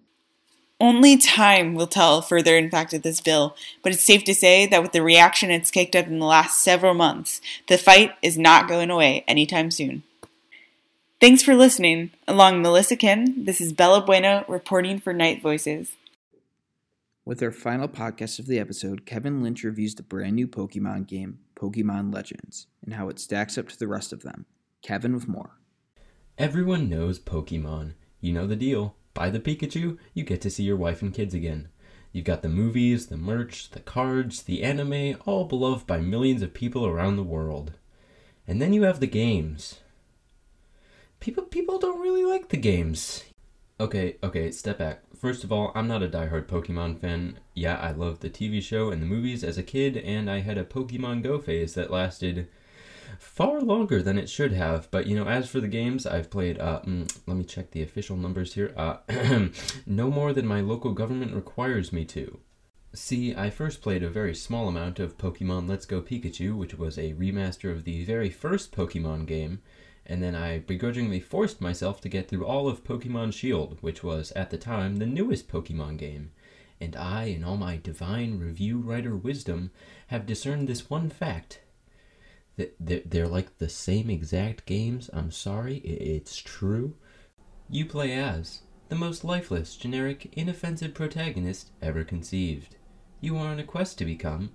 Only 0.80 1.16
time 1.16 1.74
will 1.74 1.86
tell 1.86 2.20
further 2.22 2.56
impact 2.56 2.92
of 2.92 3.02
this 3.02 3.20
bill, 3.20 3.56
but 3.82 3.92
it's 3.92 4.04
safe 4.04 4.24
to 4.24 4.34
say 4.34 4.66
that 4.66 4.82
with 4.82 4.92
the 4.92 5.02
reaction 5.02 5.50
it's 5.50 5.70
kicked 5.70 5.96
up 5.96 6.06
in 6.06 6.18
the 6.18 6.26
last 6.26 6.62
several 6.62 6.94
months, 6.94 7.40
the 7.68 7.78
fight 7.78 8.12
is 8.22 8.36
not 8.36 8.68
going 8.68 8.90
away 8.90 9.24
anytime 9.26 9.70
soon. 9.70 10.02
Thanks 11.18 11.42
for 11.42 11.54
listening. 11.54 12.10
Along 12.28 12.60
Melissa 12.60 12.94
Kim, 12.94 13.46
this 13.46 13.58
is 13.58 13.72
Bella 13.72 14.02
Bueno 14.02 14.44
reporting 14.48 14.98
for 14.98 15.14
Night 15.14 15.40
Voices. 15.40 15.92
With 17.24 17.42
our 17.42 17.50
final 17.50 17.88
podcast 17.88 18.38
of 18.38 18.46
the 18.46 18.58
episode, 18.58 19.06
Kevin 19.06 19.42
Lynch 19.42 19.64
reviews 19.64 19.94
the 19.94 20.02
brand 20.02 20.36
new 20.36 20.46
Pokemon 20.46 21.06
game, 21.06 21.38
Pokemon 21.58 22.12
Legends, 22.12 22.66
and 22.84 22.92
how 22.92 23.08
it 23.08 23.18
stacks 23.18 23.56
up 23.56 23.66
to 23.70 23.78
the 23.78 23.88
rest 23.88 24.12
of 24.12 24.24
them. 24.24 24.44
Kevin 24.82 25.14
with 25.14 25.26
more. 25.26 25.52
Everyone 26.36 26.90
knows 26.90 27.18
Pokemon. 27.18 27.94
You 28.20 28.34
know 28.34 28.46
the 28.46 28.54
deal. 28.54 28.96
Buy 29.14 29.30
the 29.30 29.40
Pikachu, 29.40 29.96
you 30.12 30.22
get 30.22 30.42
to 30.42 30.50
see 30.50 30.64
your 30.64 30.76
wife 30.76 31.00
and 31.00 31.14
kids 31.14 31.32
again. 31.32 31.70
You've 32.12 32.26
got 32.26 32.42
the 32.42 32.50
movies, 32.50 33.06
the 33.06 33.16
merch, 33.16 33.70
the 33.70 33.80
cards, 33.80 34.42
the 34.42 34.62
anime, 34.62 35.16
all 35.24 35.46
beloved 35.46 35.86
by 35.86 35.98
millions 35.98 36.42
of 36.42 36.52
people 36.52 36.84
around 36.86 37.16
the 37.16 37.22
world. 37.22 37.72
And 38.46 38.60
then 38.60 38.74
you 38.74 38.82
have 38.82 39.00
the 39.00 39.06
games. 39.06 39.80
People 41.26 41.42
people 41.42 41.80
don't 41.80 42.00
really 42.00 42.24
like 42.24 42.50
the 42.50 42.56
games. 42.56 43.24
Okay, 43.80 44.14
okay, 44.22 44.52
step 44.52 44.78
back. 44.78 45.02
First 45.18 45.42
of 45.42 45.50
all, 45.50 45.72
I'm 45.74 45.88
not 45.88 46.04
a 46.04 46.08
diehard 46.08 46.46
Pokemon 46.46 47.00
fan. 47.00 47.40
Yeah, 47.52 47.78
I 47.78 47.90
loved 47.90 48.22
the 48.22 48.30
TV 48.30 48.62
show 48.62 48.90
and 48.90 49.02
the 49.02 49.06
movies 49.06 49.42
as 49.42 49.58
a 49.58 49.64
kid, 49.64 49.96
and 49.96 50.30
I 50.30 50.38
had 50.38 50.56
a 50.56 50.62
Pokemon 50.64 51.24
Go 51.24 51.40
phase 51.40 51.74
that 51.74 51.90
lasted 51.90 52.46
far 53.18 53.60
longer 53.60 54.04
than 54.04 54.18
it 54.18 54.30
should 54.30 54.52
have. 54.52 54.88
But 54.92 55.08
you 55.08 55.16
know, 55.16 55.26
as 55.26 55.50
for 55.50 55.58
the 55.58 55.66
games, 55.66 56.06
I've 56.06 56.30
played. 56.30 56.60
Uh, 56.60 56.82
mm, 56.82 57.12
let 57.26 57.36
me 57.36 57.42
check 57.42 57.72
the 57.72 57.82
official 57.82 58.16
numbers 58.16 58.54
here. 58.54 58.72
Uh, 58.76 58.98
no 59.84 60.08
more 60.12 60.32
than 60.32 60.46
my 60.46 60.60
local 60.60 60.92
government 60.92 61.34
requires 61.34 61.92
me 61.92 62.04
to. 62.04 62.38
See, 62.94 63.34
I 63.34 63.50
first 63.50 63.82
played 63.82 64.04
a 64.04 64.08
very 64.08 64.32
small 64.32 64.68
amount 64.68 65.00
of 65.00 65.18
Pokemon 65.18 65.68
Let's 65.68 65.86
Go 65.86 66.00
Pikachu, 66.00 66.56
which 66.56 66.74
was 66.74 66.96
a 66.96 67.14
remaster 67.14 67.72
of 67.72 67.82
the 67.82 68.04
very 68.04 68.30
first 68.30 68.70
Pokemon 68.70 69.26
game, 69.26 69.60
and 70.08 70.22
then 70.22 70.34
I 70.34 70.60
begrudgingly 70.60 71.20
forced 71.20 71.60
myself 71.60 72.00
to 72.00 72.08
get 72.08 72.28
through 72.28 72.46
all 72.46 72.68
of 72.68 72.84
Pokemon 72.84 73.32
Shield, 73.32 73.78
which 73.80 74.04
was, 74.04 74.30
at 74.32 74.50
the 74.50 74.58
time, 74.58 74.96
the 74.96 75.06
newest 75.06 75.48
Pokemon 75.48 75.98
game. 75.98 76.30
And 76.80 76.94
I, 76.94 77.24
in 77.24 77.42
all 77.42 77.56
my 77.56 77.76
divine 77.76 78.38
review 78.38 78.78
writer 78.78 79.16
wisdom, 79.16 79.70
have 80.08 80.26
discerned 80.26 80.68
this 80.68 80.88
one 80.88 81.10
fact. 81.10 81.60
That 82.56 82.76
they're, 82.78 83.26
like 83.26 83.58
the 83.58 83.68
same 83.68 84.08
exact 84.08 84.64
games, 84.64 85.10
I'm 85.12 85.30
sorry, 85.30 85.78
it's 85.78 86.36
true. 86.36 86.94
You 87.68 87.84
play 87.84 88.12
as 88.12 88.62
the 88.88 88.94
most 88.94 89.24
lifeless, 89.24 89.76
generic, 89.76 90.32
inoffensive 90.36 90.94
protagonist 90.94 91.72
ever 91.82 92.04
conceived. 92.04 92.76
You 93.20 93.36
are 93.36 93.48
on 93.48 93.58
a 93.58 93.64
quest 93.64 93.98
to 93.98 94.04
become 94.04 94.52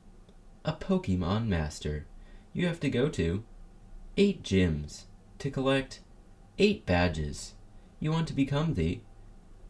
a 0.63 0.73
Pokemon 0.73 1.47
Master. 1.47 2.05
You 2.53 2.67
have 2.67 2.79
to 2.79 2.89
go 2.89 3.09
to 3.09 3.43
eight 4.17 4.43
gyms 4.43 5.03
to 5.41 5.49
collect 5.49 6.01
eight 6.59 6.85
badges. 6.85 7.55
You 7.99 8.11
want 8.11 8.27
to 8.27 8.33
become 8.33 8.75
the 8.75 8.99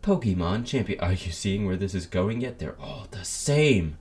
Pokemon 0.03 0.65
Champion. 0.65 0.99
Are 0.99 1.13
you 1.13 1.31
seeing 1.31 1.65
where 1.65 1.77
this 1.77 1.95
is 1.95 2.07
going 2.07 2.41
yet? 2.41 2.59
They're 2.59 2.79
all 2.79 3.07
the 3.09 3.23
same. 3.23 3.97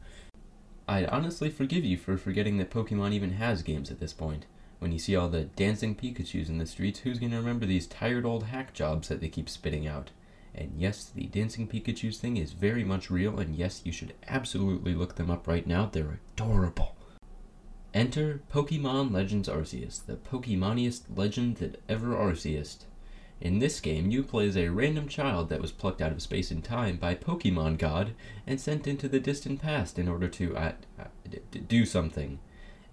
I'd 0.88 1.06
honestly 1.06 1.48
forgive 1.48 1.84
you 1.84 1.96
for 1.96 2.16
forgetting 2.16 2.58
that 2.58 2.70
Pokemon 2.70 3.12
even 3.12 3.34
has 3.34 3.62
games 3.62 3.90
at 3.90 4.00
this 4.00 4.12
point. 4.12 4.46
When 4.80 4.90
you 4.90 4.98
see 4.98 5.14
all 5.14 5.28
the 5.28 5.44
dancing 5.44 5.94
Pikachus 5.94 6.48
in 6.48 6.58
the 6.58 6.66
streets, 6.66 7.00
who's 7.00 7.20
gonna 7.20 7.36
remember 7.36 7.66
these 7.66 7.86
tired 7.86 8.26
old 8.26 8.44
hack 8.44 8.74
jobs 8.74 9.06
that 9.08 9.20
they 9.20 9.28
keep 9.28 9.48
spitting 9.48 9.86
out? 9.86 10.10
And 10.52 10.72
yes, 10.76 11.04
the 11.14 11.26
dancing 11.26 11.68
Pikachus 11.68 12.16
thing 12.16 12.36
is 12.36 12.52
very 12.52 12.82
much 12.82 13.10
real, 13.10 13.38
and 13.38 13.54
yes, 13.54 13.82
you 13.84 13.92
should 13.92 14.14
absolutely 14.26 14.94
look 14.94 15.14
them 15.14 15.30
up 15.30 15.46
right 15.46 15.66
now. 15.66 15.86
They're 15.86 16.18
adorable. 16.34 16.96
Enter 17.92 18.40
Pokemon 18.52 19.12
Legends 19.12 19.48
Arceus, 19.48 20.06
the 20.06 20.14
Pokemoniest 20.14 21.02
legend 21.16 21.56
that 21.56 21.82
ever 21.88 22.14
Arceused. 22.14 22.84
In 23.40 23.58
this 23.58 23.80
game, 23.80 24.12
you 24.12 24.22
play 24.22 24.46
as 24.46 24.56
a 24.56 24.68
random 24.68 25.08
child 25.08 25.48
that 25.48 25.60
was 25.60 25.72
plucked 25.72 26.00
out 26.00 26.12
of 26.12 26.22
space 26.22 26.52
and 26.52 26.62
time 26.62 26.98
by 26.98 27.16
Pokemon 27.16 27.78
God 27.78 28.12
and 28.46 28.60
sent 28.60 28.86
into 28.86 29.08
the 29.08 29.18
distant 29.18 29.60
past 29.60 29.98
in 29.98 30.06
order 30.06 30.28
to 30.28 30.56
uh, 30.56 30.72
do 31.66 31.84
something. 31.84 32.38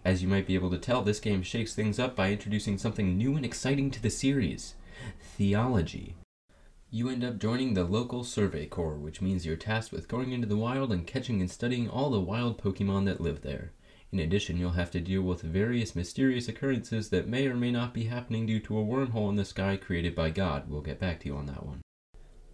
As 0.04 0.24
you 0.24 0.28
might 0.28 0.48
be 0.48 0.56
able 0.56 0.72
to 0.72 0.80
tell, 0.80 1.04
this 1.04 1.20
game 1.20 1.44
shakes 1.44 1.76
things 1.76 2.00
up 2.00 2.16
by 2.16 2.32
introducing 2.32 2.80
something 2.80 3.18
new 3.18 3.36
and 3.36 3.46
exciting 3.46 3.92
to 3.92 4.02
the 4.02 4.10
series 4.10 4.74
theology. 5.22 6.16
You 6.90 7.10
end 7.10 7.24
up 7.24 7.38
joining 7.38 7.76
the 7.76 7.84
local 7.84 8.24
Survey 8.24 8.66
Corps, 8.66 8.96
which 8.96 9.22
means 9.22 9.46
you're 9.46 9.58
tasked 9.58 9.92
with 9.92 10.08
going 10.08 10.32
into 10.32 10.48
the 10.48 10.58
wild 10.58 10.92
and 10.92 11.06
catching 11.06 11.40
and 11.40 11.52
studying 11.52 11.88
all 11.88 12.10
the 12.10 12.20
wild 12.20 12.58
Pokemon 12.58 13.06
that 13.06 13.22
live 13.22 13.42
there. 13.42 13.74
In 14.12 14.20
addition, 14.20 14.58
you'll 14.58 14.72
have 14.72 14.92
to 14.92 15.02
deal 15.02 15.22
with 15.22 15.42
various 15.42 15.96
mysterious 15.96 16.48
occurrences 16.48 17.10
that 17.10 17.28
may 17.28 17.48
or 17.48 17.56
may 17.56 17.72
not 17.72 17.94
be 17.94 18.06
happening 18.06 18.46
due 18.46 18.62
to 18.62 18.80
a 18.80 18.84
wormhole 18.84 19.30
in 19.30 19.36
the 19.36 19.44
sky 19.44 19.76
created 19.76 20.16
by 20.16 20.30
God. 20.30 20.70
We'll 20.70 20.82
get 20.82 21.00
back 21.00 21.20
to 21.20 21.28
you 21.28 21.36
on 21.36 21.46
that 21.48 21.66
one. 21.66 21.82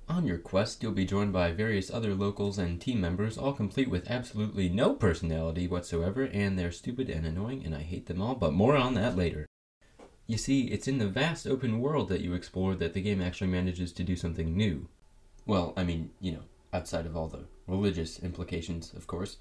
On 0.09 0.25
your 0.25 0.39
quest, 0.39 0.81
you'll 0.81 0.91
be 0.91 1.05
joined 1.05 1.31
by 1.31 1.51
various 1.51 1.91
other 1.91 2.15
locals 2.15 2.57
and 2.57 2.81
team 2.81 2.99
members, 2.99 3.37
all 3.37 3.53
complete 3.53 3.89
with 3.89 4.09
absolutely 4.09 4.67
no 4.67 4.95
personality 4.95 5.67
whatsoever, 5.67 6.23
and 6.23 6.57
they're 6.57 6.71
stupid 6.71 7.09
and 7.09 7.25
annoying, 7.25 7.63
and 7.63 7.73
I 7.73 7.81
hate 7.81 8.07
them 8.07 8.21
all, 8.21 8.35
but 8.35 8.53
more 8.53 8.75
on 8.75 8.95
that 8.95 9.15
later. 9.15 9.47
You 10.25 10.37
see, 10.37 10.65
it's 10.65 10.87
in 10.87 10.97
the 10.97 11.07
vast 11.07 11.45
open 11.45 11.79
world 11.79 12.09
that 12.09 12.21
you 12.21 12.33
explore 12.33 12.75
that 12.75 12.93
the 12.93 13.01
game 13.01 13.21
actually 13.21 13.47
manages 13.47 13.93
to 13.93 14.03
do 14.03 14.15
something 14.15 14.57
new. 14.57 14.89
Well, 15.45 15.73
I 15.77 15.83
mean, 15.83 16.11
you 16.19 16.31
know, 16.33 16.43
outside 16.73 17.05
of 17.05 17.15
all 17.15 17.27
the 17.27 17.45
religious 17.67 18.19
implications, 18.19 18.93
of 18.93 19.07
course. 19.07 19.37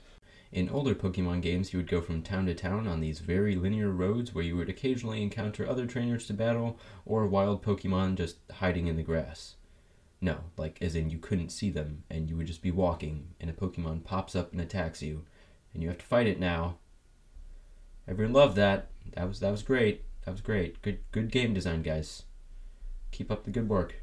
In 0.53 0.69
older 0.69 0.95
Pokemon 0.95 1.41
games, 1.41 1.73
you 1.73 1.79
would 1.79 1.88
go 1.88 2.03
from 2.03 2.21
town 2.21 2.45
to 2.45 2.55
town 2.55 2.87
on 2.87 3.01
these 3.01 3.21
very 3.21 3.57
linear 3.57 3.91
roads 3.91 4.35
where 4.35 4.45
you 4.45 4.55
would 4.57 4.69
occasionally 4.69 5.23
encounter 5.23 5.67
other 5.67 5.87
trainers 5.87 6.27
to 6.27 6.35
battle 6.35 6.79
or 7.07 7.27
wild 7.27 7.62
Pokemon 7.62 8.17
just 8.17 8.37
hiding 8.57 8.87
in 8.87 8.97
the 8.97 9.03
grass. 9.03 9.55
No, 10.21 10.41
like 10.59 10.83
as 10.83 10.95
in 10.95 11.09
you 11.09 11.19
couldn't 11.19 11.53
see 11.53 11.71
them 11.71 12.05
and 12.11 12.29
you 12.29 12.37
would 12.37 12.47
just 12.47 12.61
be 12.61 12.71
walking 12.71 13.29
and 13.41 13.49
a 13.49 13.55
Pokemon 13.55 14.05
pops 14.05 14.37
up 14.37 14.53
and 14.53 14.61
attacks 14.61 15.01
you 15.01 15.25
and 15.73 15.83
you 15.83 15.88
have 15.88 15.99
to 15.99 16.05
fight 16.05 16.27
it 16.27 16.38
now. 16.38 16.77
Everyone 18.07 18.35
loved 18.35 18.57
that. 18.57 18.88
That 19.15 19.27
was 19.27 19.41
that 19.41 19.51
was 19.51 19.62
great. 19.62 20.05
That 20.27 20.33
was 20.33 20.43
great. 20.43 20.83
Good 20.83 20.99
good 21.12 21.31
game 21.31 21.55
design, 21.55 21.81
guys. 21.81 22.25
Keep 23.11 23.31
up 23.31 23.45
the 23.45 23.51
good 23.51 23.71
work. 23.71 24.03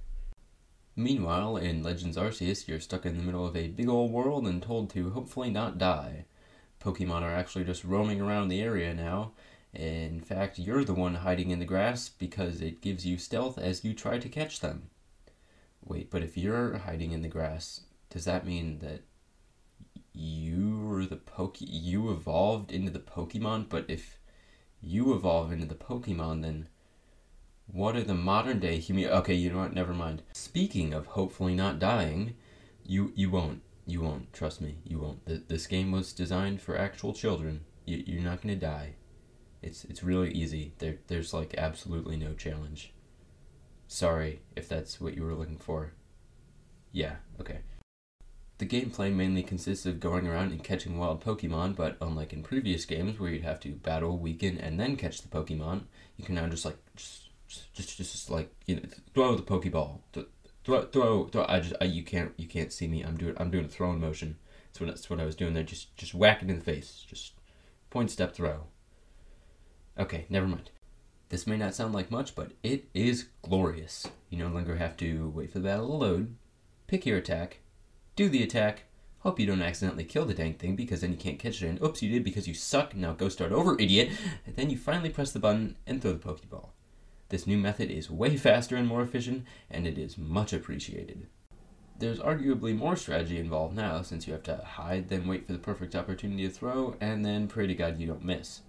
Meanwhile, 0.95 1.57
in 1.57 1.83
Legends 1.83 2.17
Arceus, 2.17 2.67
you're 2.67 2.79
stuck 2.79 3.05
in 3.05 3.17
the 3.17 3.23
middle 3.23 3.45
of 3.45 3.55
a 3.55 3.67
big 3.67 3.87
old 3.87 4.11
world 4.11 4.47
and 4.47 4.63
told 4.63 4.89
to 4.89 5.11
hopefully 5.11 5.51
not 5.51 5.77
die. 5.77 6.25
Pokemon 6.79 7.21
are 7.21 7.35
actually 7.35 7.65
just 7.65 7.83
roaming 7.83 8.21
around 8.21 8.47
the 8.47 8.61
area 8.61 8.93
now, 8.93 9.33
In 9.73 10.21
fact, 10.21 10.57
you're 10.57 10.83
the 10.83 10.93
one 10.93 11.15
hiding 11.15 11.51
in 11.51 11.59
the 11.59 11.65
grass 11.65 12.09
because 12.09 12.61
it 12.61 12.81
gives 12.81 13.05
you 13.05 13.17
stealth 13.17 13.57
as 13.57 13.83
you 13.83 13.93
try 13.93 14.17
to 14.17 14.29
catch 14.29 14.59
them. 14.61 14.89
Wait, 15.83 16.09
but 16.09 16.23
if 16.23 16.37
you're 16.37 16.79
hiding 16.79 17.11
in 17.11 17.21
the 17.21 17.27
grass, 17.27 17.81
does 18.09 18.25
that 18.25 18.45
mean 18.45 18.79
that 18.79 19.01
you 20.13 20.79
were 20.79 21.05
the 21.05 21.15
poke 21.15 21.57
you 21.59 22.11
evolved 22.11 22.71
into 22.71 22.91
the 22.91 22.99
Pokemon? 22.99 23.69
But 23.69 23.85
if 23.87 24.19
you 24.81 25.13
evolve 25.13 25.51
into 25.51 25.67
the 25.67 25.75
Pokemon, 25.75 26.41
then 26.41 26.67
what 27.67 27.95
are 27.95 28.03
the 28.03 28.15
modern 28.15 28.59
day 28.59 28.79
human? 28.79 29.05
Okay, 29.05 29.35
you 29.35 29.51
know 29.51 29.59
what? 29.59 29.73
Never 29.73 29.93
mind. 29.93 30.23
Speaking 30.33 30.93
of 30.93 31.07
hopefully 31.07 31.53
not 31.55 31.79
dying, 31.79 32.35
you 32.85 33.13
you 33.15 33.29
won't. 33.29 33.61
You 33.89 34.01
won't. 34.01 34.31
Trust 34.33 34.61
me, 34.61 34.77
you 34.85 34.99
won't. 34.99 35.47
This 35.49 35.65
game 35.65 35.91
was 35.91 36.13
designed 36.13 36.61
for 36.61 36.77
actual 36.77 37.11
children. 37.11 37.61
You, 37.85 38.03
you're 38.05 38.21
not 38.21 38.39
gonna 38.39 38.55
die. 38.55 38.93
It's 39.63 39.83
it's 39.85 40.03
really 40.03 40.31
easy. 40.31 40.73
There 40.77 40.99
there's 41.07 41.33
like 41.33 41.55
absolutely 41.57 42.15
no 42.15 42.35
challenge. 42.35 42.93
Sorry 43.87 44.41
if 44.55 44.69
that's 44.69 45.01
what 45.01 45.15
you 45.15 45.23
were 45.23 45.33
looking 45.33 45.57
for. 45.57 45.93
Yeah, 46.91 47.15
okay. 47.41 47.61
The 48.59 48.67
gameplay 48.67 49.11
mainly 49.11 49.41
consists 49.41 49.87
of 49.87 49.99
going 49.99 50.27
around 50.27 50.51
and 50.51 50.63
catching 50.63 50.99
wild 50.99 51.23
Pokemon, 51.23 51.75
but 51.75 51.97
unlike 51.99 52.31
in 52.31 52.43
previous 52.43 52.85
games 52.85 53.19
where 53.19 53.31
you'd 53.31 53.43
have 53.43 53.59
to 53.61 53.71
battle, 53.71 54.19
weaken, 54.19 54.59
and 54.59 54.79
then 54.79 54.97
catch 54.97 55.23
the 55.23 55.29
Pokemon, 55.29 55.85
you 56.15 56.23
can 56.23 56.35
now 56.35 56.45
just 56.45 56.65
like 56.65 56.77
just 56.95 57.29
just 57.47 57.97
just, 57.97 57.97
just 57.97 58.29
like 58.29 58.53
you 58.67 58.75
know 58.75 58.81
throw 59.15 59.33
the 59.33 59.41
Pokeball, 59.41 60.01
throw 60.63 60.83
throw 60.83 61.27
throw. 61.27 61.45
I 61.47 61.59
just 61.59 61.75
I, 61.81 61.85
you 61.85 62.03
can't 62.03 62.33
you 62.37 62.47
can't 62.47 62.73
see 62.73 62.87
me. 62.87 63.01
I'm 63.01 63.17
doing 63.17 63.35
I'm 63.37 63.51
doing 63.51 63.65
a 63.65 63.69
throwing 63.69 63.99
motion. 63.99 64.37
That's 64.67 64.79
what 64.79 64.87
that's 64.87 65.09
what 65.09 65.19
I 65.19 65.25
was 65.25 65.35
doing 65.35 65.53
there. 65.53 65.63
Just 65.63 65.95
just 65.95 66.13
whack 66.13 66.41
it 66.41 66.49
in 66.49 66.59
the 66.59 66.63
face. 66.63 67.05
Just 67.07 67.33
point 67.89 68.11
step 68.11 68.33
throw. 68.33 68.67
Okay, 69.97 70.25
never 70.29 70.47
mind. 70.47 70.71
This 71.29 71.45
may 71.45 71.57
not 71.57 71.75
sound 71.75 71.93
like 71.93 72.09
much, 72.09 72.33
but 72.33 72.53
it 72.63 72.85
is 72.93 73.27
glorious. 73.43 74.07
You 74.29 74.39
no 74.39 74.47
longer 74.47 74.77
have 74.77 74.97
to 74.97 75.29
wait 75.29 75.51
for 75.51 75.59
the 75.59 75.67
battle 75.67 75.87
to 75.87 75.93
load, 75.93 76.35
pick 76.87 77.05
your 77.05 77.19
attack, 77.19 77.59
do 78.15 78.29
the 78.29 78.41
attack, 78.41 78.85
hope 79.19 79.39
you 79.39 79.45
don't 79.45 79.61
accidentally 79.61 80.05
kill 80.05 80.25
the 80.25 80.33
dang 80.33 80.55
thing 80.55 80.75
because 80.75 81.01
then 81.01 81.11
you 81.11 81.17
can't 81.17 81.37
catch 81.37 81.61
it, 81.61 81.67
and 81.67 81.81
oops, 81.83 82.01
you 82.01 82.09
did 82.09 82.23
because 82.23 82.47
you 82.47 82.55
suck, 82.55 82.95
now 82.95 83.13
go 83.13 83.29
start 83.29 83.51
over, 83.51 83.79
idiot, 83.79 84.09
and 84.45 84.55
then 84.55 84.71
you 84.71 84.77
finally 84.77 85.09
press 85.09 85.31
the 85.31 85.39
button 85.39 85.75
and 85.85 86.01
throw 86.01 86.13
the 86.13 86.19
Pokeball. 86.19 86.69
This 87.29 87.47
new 87.47 87.57
method 87.57 87.89
is 87.89 88.09
way 88.09 88.37
faster 88.37 88.75
and 88.75 88.87
more 88.87 89.01
efficient, 89.01 89.45
and 89.69 89.87
it 89.87 89.97
is 89.97 90.17
much 90.17 90.53
appreciated. 90.53 91.27
There's 91.97 92.19
arguably 92.19 92.75
more 92.75 92.95
strategy 92.95 93.39
involved 93.39 93.75
now, 93.75 94.01
since 94.01 94.27
you 94.27 94.33
have 94.33 94.43
to 94.43 94.57
hide, 94.57 95.09
then 95.09 95.27
wait 95.27 95.45
for 95.45 95.53
the 95.53 95.59
perfect 95.59 95.95
opportunity 95.95 96.47
to 96.47 96.53
throw, 96.53 96.95
and 97.01 97.25
then 97.25 97.47
pray 97.47 97.67
to 97.67 97.73
God 97.73 97.99
you 97.99 98.07
don't 98.07 98.23
miss 98.23 98.61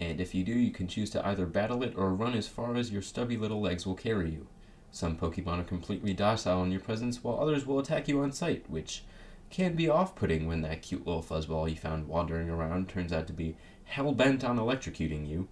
and 0.00 0.18
if 0.18 0.34
you 0.34 0.42
do, 0.44 0.52
you 0.52 0.70
can 0.70 0.88
choose 0.88 1.10
to 1.10 1.26
either 1.26 1.44
battle 1.44 1.82
it 1.82 1.94
or 1.94 2.14
run 2.14 2.34
as 2.34 2.48
far 2.48 2.74
as 2.74 2.90
your 2.90 3.02
stubby 3.02 3.36
little 3.36 3.60
legs 3.60 3.86
will 3.86 3.94
carry 3.94 4.30
you. 4.30 4.46
Some 4.90 5.16
Pokemon 5.16 5.60
are 5.60 5.64
completely 5.64 6.14
docile 6.14 6.64
in 6.64 6.72
your 6.72 6.80
presence, 6.80 7.22
while 7.22 7.38
others 7.38 7.66
will 7.66 7.78
attack 7.78 8.08
you 8.08 8.20
on 8.20 8.32
sight, 8.32 8.68
which 8.68 9.04
can 9.50 9.74
be 9.74 9.90
off 9.90 10.16
putting 10.16 10.46
when 10.46 10.62
that 10.62 10.82
cute 10.82 11.06
little 11.06 11.22
fuzzball 11.22 11.68
you 11.68 11.76
found 11.76 12.08
wandering 12.08 12.48
around 12.48 12.88
turns 12.88 13.12
out 13.12 13.26
to 13.26 13.32
be 13.32 13.56
hell 13.84 14.12
bent 14.12 14.42
on 14.42 14.56
electrocuting 14.56 15.28
you. 15.28 15.48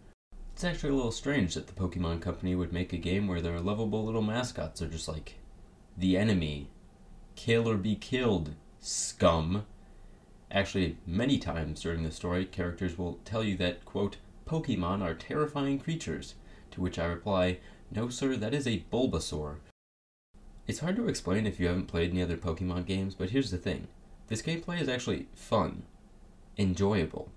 It's 0.59 0.65
actually 0.65 0.91
a 0.91 0.95
little 0.95 1.13
strange 1.13 1.55
that 1.55 1.69
the 1.69 1.73
Pokemon 1.73 2.21
Company 2.21 2.57
would 2.57 2.73
make 2.73 2.93
a 2.93 2.97
game 2.97 3.29
where 3.29 3.41
their 3.41 3.61
lovable 3.61 4.05
little 4.05 4.23
mascots 4.23 4.83
are 4.83 4.89
just 4.89 5.07
like 5.07 5.37
the 5.97 6.17
enemy. 6.19 6.69
Kill 7.37 7.69
or 7.69 7.77
be 7.77 7.95
killed, 7.95 8.57
scum. 8.81 9.67
Actually, 10.51 10.97
many 11.07 11.39
times 11.39 11.81
during 11.81 12.03
the 12.03 12.11
story, 12.11 12.45
characters 12.45 12.99
will 12.99 13.21
tell 13.25 13.45
you 13.45 13.57
that, 13.59 13.85
quote, 13.85 14.17
Pokemon 14.49 15.01
are 15.01 15.15
terrifying 15.15 15.79
creatures, 15.79 16.35
to 16.73 16.81
which 16.81 16.99
I 16.99 17.05
reply, 17.05 17.59
no 17.93 18.09
sir, 18.09 18.35
that 18.35 18.53
is 18.53 18.67
a 18.67 18.85
Bulbasaur. 18.93 19.59
It's 20.67 20.81
hard 20.81 20.97
to 20.97 21.07
explain 21.07 21.47
if 21.47 21.61
you 21.61 21.69
haven't 21.69 21.87
played 21.87 22.11
any 22.11 22.23
other 22.23 22.37
Pokemon 22.37 22.85
games, 22.85 23.15
but 23.15 23.31
here's 23.31 23.53
the 23.53 23.59
thing. 23.59 23.87
This 24.27 24.43
gameplay 24.43 24.81
is 24.81 24.89
actually 24.89 25.29
fun, 25.37 25.85
enjoyable, 26.59 27.31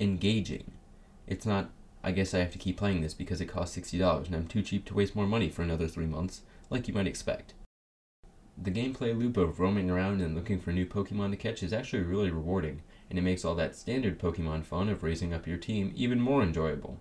engaging. 0.00 0.72
It's 1.26 1.44
not, 1.44 1.68
I 2.04 2.10
guess 2.10 2.34
I 2.34 2.40
have 2.40 2.52
to 2.52 2.58
keep 2.58 2.76
playing 2.76 3.00
this 3.00 3.14
because 3.14 3.40
it 3.40 3.46
costs 3.46 3.74
$60 3.78 4.26
and 4.26 4.36
I'm 4.36 4.46
too 4.46 4.60
cheap 4.60 4.84
to 4.84 4.94
waste 4.94 5.16
more 5.16 5.26
money 5.26 5.48
for 5.48 5.62
another 5.62 5.88
three 5.88 6.04
months, 6.04 6.42
like 6.68 6.86
you 6.86 6.92
might 6.92 7.06
expect. 7.06 7.54
The 8.58 8.70
gameplay 8.70 9.18
loop 9.18 9.38
of 9.38 9.58
roaming 9.58 9.90
around 9.90 10.20
and 10.20 10.34
looking 10.34 10.60
for 10.60 10.70
new 10.70 10.84
Pokemon 10.84 11.30
to 11.30 11.36
catch 11.38 11.62
is 11.62 11.72
actually 11.72 12.02
really 12.02 12.30
rewarding, 12.30 12.82
and 13.08 13.18
it 13.18 13.22
makes 13.22 13.42
all 13.42 13.54
that 13.54 13.74
standard 13.74 14.18
Pokemon 14.18 14.64
fun 14.64 14.90
of 14.90 15.02
raising 15.02 15.32
up 15.32 15.46
your 15.46 15.56
team 15.56 15.92
even 15.96 16.20
more 16.20 16.42
enjoyable. 16.42 17.00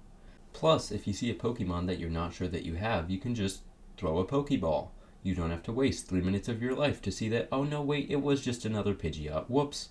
Plus, 0.54 0.90
if 0.90 1.06
you 1.06 1.12
see 1.12 1.30
a 1.30 1.36
Pokemon 1.36 1.86
that 1.88 2.00
you're 2.00 2.10
not 2.10 2.34
sure 2.34 2.48
that 2.48 2.64
you 2.64 2.76
have, 2.76 3.10
you 3.10 3.20
can 3.20 3.36
just 3.36 3.64
throw 3.98 4.20
a 4.20 4.26
Pokeball. 4.26 4.88
You 5.22 5.36
don't 5.36 5.52
have 5.52 5.64
to 5.64 5.74
waste 5.74 6.08
three 6.08 6.22
minutes 6.22 6.48
of 6.48 6.62
your 6.62 6.76
life 6.76 7.02
to 7.02 7.12
see 7.12 7.28
that, 7.28 7.50
oh 7.52 7.66
no, 7.66 7.82
wait, 7.82 8.10
it 8.10 8.22
was 8.22 8.42
just 8.42 8.64
another 8.64 8.94
Pidgeot. 8.94 9.50
Whoops. 9.50 9.90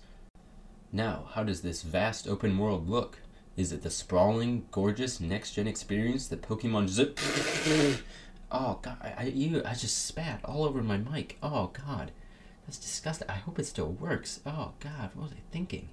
Now, 0.91 1.27
how 1.33 1.43
does 1.43 1.61
this 1.61 1.83
vast 1.83 2.27
open 2.27 2.57
world 2.57 2.89
look? 2.89 3.19
Is 3.55 3.71
it 3.71 3.83
the 3.83 3.91
sprawling, 3.91 4.65
gorgeous 4.71 5.19
next-gen 5.19 5.67
experience 5.67 6.27
that 6.27 6.41
Pokemon 6.41 6.87
Zip? 6.87 7.19
oh 8.51 8.79
god, 8.81 8.97
I, 9.01 9.25
you, 9.25 9.61
I 9.63 9.75
just 9.75 10.05
spat 10.05 10.39
all 10.43 10.63
over 10.63 10.81
my 10.81 10.97
mic. 10.97 11.37
Oh 11.43 11.67
god, 11.67 12.11
that's 12.65 12.79
disgusting. 12.79 13.29
I 13.29 13.35
hope 13.35 13.59
it 13.59 13.67
still 13.67 13.91
works. 13.91 14.39
Oh 14.45 14.71
god, 14.79 15.11
what 15.13 15.29
was 15.29 15.33
I 15.33 15.41
thinking? 15.51 15.89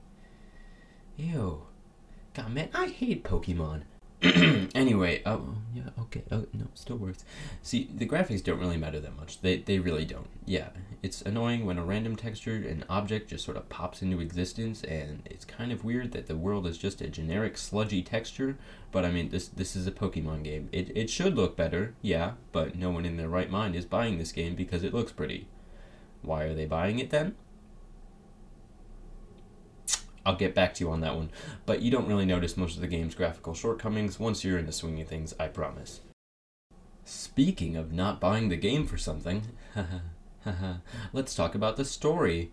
Ew. 1.18 1.62
God, 2.32 2.52
man, 2.52 2.70
I 2.72 2.86
hate 2.86 3.24
Pokemon. 3.24 3.82
anyway, 4.74 5.22
oh, 5.24 5.54
yeah, 5.74 5.88
okay, 5.98 6.22
oh, 6.30 6.44
no, 6.52 6.66
still 6.74 6.96
works. 6.96 7.24
See, 7.62 7.88
the 7.94 8.06
graphics 8.06 8.44
don't 8.44 8.58
really 8.58 8.76
matter 8.76 9.00
that 9.00 9.16
much. 9.16 9.40
They, 9.40 9.58
they 9.58 9.78
really 9.78 10.04
don't. 10.04 10.28
Yeah, 10.44 10.68
it's 11.02 11.22
annoying 11.22 11.64
when 11.64 11.78
a 11.78 11.84
random 11.84 12.16
texture 12.16 12.56
and 12.56 12.84
object 12.90 13.30
just 13.30 13.44
sort 13.46 13.56
of 13.56 13.70
pops 13.70 14.02
into 14.02 14.20
existence, 14.20 14.84
and 14.84 15.22
it's 15.24 15.46
kind 15.46 15.72
of 15.72 15.84
weird 15.84 16.12
that 16.12 16.26
the 16.26 16.36
world 16.36 16.66
is 16.66 16.76
just 16.76 17.00
a 17.00 17.08
generic 17.08 17.56
sludgy 17.56 18.02
texture, 18.02 18.58
but 18.92 19.06
I 19.06 19.10
mean, 19.10 19.30
this 19.30 19.48
this 19.48 19.74
is 19.74 19.86
a 19.86 19.92
Pokemon 19.92 20.44
game. 20.44 20.68
It, 20.70 20.94
it 20.94 21.08
should 21.08 21.36
look 21.36 21.56
better, 21.56 21.94
yeah, 22.02 22.32
but 22.52 22.76
no 22.76 22.90
one 22.90 23.06
in 23.06 23.16
their 23.16 23.28
right 23.28 23.50
mind 23.50 23.74
is 23.74 23.86
buying 23.86 24.18
this 24.18 24.32
game 24.32 24.54
because 24.54 24.82
it 24.82 24.92
looks 24.92 25.12
pretty. 25.12 25.48
Why 26.20 26.44
are 26.44 26.54
they 26.54 26.66
buying 26.66 26.98
it 26.98 27.08
then? 27.08 27.36
I'll 30.30 30.36
get 30.36 30.54
back 30.54 30.74
to 30.74 30.84
you 30.84 30.92
on 30.92 31.00
that 31.00 31.16
one, 31.16 31.30
but 31.66 31.82
you 31.82 31.90
don't 31.90 32.06
really 32.06 32.24
notice 32.24 32.56
most 32.56 32.76
of 32.76 32.82
the 32.82 32.86
game's 32.86 33.16
graphical 33.16 33.52
shortcomings 33.52 34.20
once 34.20 34.44
you're 34.44 34.58
into 34.58 34.70
swinging 34.70 35.04
things, 35.04 35.34
I 35.40 35.48
promise. 35.48 36.02
Speaking 37.04 37.76
of 37.76 37.92
not 37.92 38.20
buying 38.20 38.48
the 38.48 38.56
game 38.56 38.86
for 38.86 38.96
something, 38.96 39.42
let's 41.12 41.34
talk 41.34 41.56
about 41.56 41.76
the 41.76 41.84
story. 41.84 42.52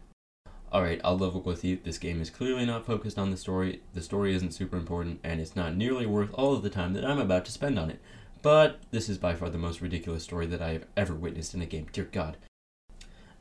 Alright, 0.73 0.99
I'll 1.03 1.19
level 1.19 1.41
with 1.41 1.63
you. 1.63 1.77
This 1.83 1.99
game 1.99 2.19
is 2.19 2.31
clearly 2.31 2.65
not 2.65 2.83
focused 2.83 3.19
on 3.19 3.29
the 3.29 3.37
story, 3.37 3.83
the 3.93 4.01
story 4.01 4.33
isn't 4.33 4.55
super 4.55 4.75
important, 4.75 5.19
and 5.23 5.39
it's 5.39 5.55
not 5.55 5.75
nearly 5.75 6.07
worth 6.07 6.33
all 6.33 6.53
of 6.53 6.63
the 6.63 6.71
time 6.71 6.93
that 6.93 7.05
I'm 7.05 7.19
about 7.19 7.45
to 7.45 7.51
spend 7.51 7.77
on 7.77 7.91
it. 7.91 8.01
But 8.41 8.79
this 8.89 9.07
is 9.07 9.19
by 9.19 9.35
far 9.35 9.51
the 9.51 9.59
most 9.59 9.81
ridiculous 9.81 10.23
story 10.23 10.47
that 10.47 10.63
I 10.63 10.71
have 10.71 10.87
ever 10.97 11.13
witnessed 11.13 11.53
in 11.53 11.61
a 11.61 11.67
game. 11.67 11.85
Dear 11.93 12.05
God. 12.11 12.37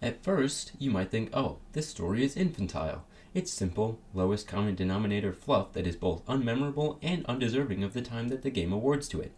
At 0.02 0.22
first, 0.22 0.72
you 0.78 0.90
might 0.90 1.10
think, 1.10 1.30
oh, 1.32 1.56
this 1.72 1.88
story 1.88 2.22
is 2.22 2.36
infantile. 2.36 3.06
It's 3.36 3.52
simple, 3.52 3.98
lowest 4.14 4.48
common 4.48 4.76
denominator 4.76 5.34
fluff 5.34 5.74
that 5.74 5.86
is 5.86 5.94
both 5.94 6.24
unmemorable 6.24 6.96
and 7.02 7.22
undeserving 7.26 7.84
of 7.84 7.92
the 7.92 8.00
time 8.00 8.28
that 8.28 8.40
the 8.40 8.48
game 8.48 8.72
awards 8.72 9.08
to 9.08 9.20
it. 9.20 9.32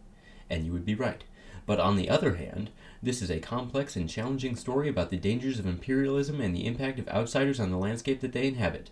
And 0.49 0.65
you 0.65 0.71
would 0.71 0.85
be 0.85 0.95
right. 0.95 1.25
But 1.65 1.81
on 1.81 1.97
the 1.97 2.09
other 2.09 2.35
hand, 2.35 2.69
this 3.03 3.21
is 3.21 3.29
a 3.29 3.41
complex 3.41 3.97
and 3.97 4.09
challenging 4.09 4.55
story 4.55 4.87
about 4.87 5.09
the 5.09 5.17
dangers 5.17 5.59
of 5.59 5.65
imperialism 5.65 6.39
and 6.39 6.55
the 6.55 6.65
impact 6.65 6.97
of 6.97 7.09
outsiders 7.09 7.59
on 7.59 7.71
the 7.71 7.77
landscape 7.77 8.21
that 8.21 8.31
they 8.31 8.47
inhabit. 8.47 8.89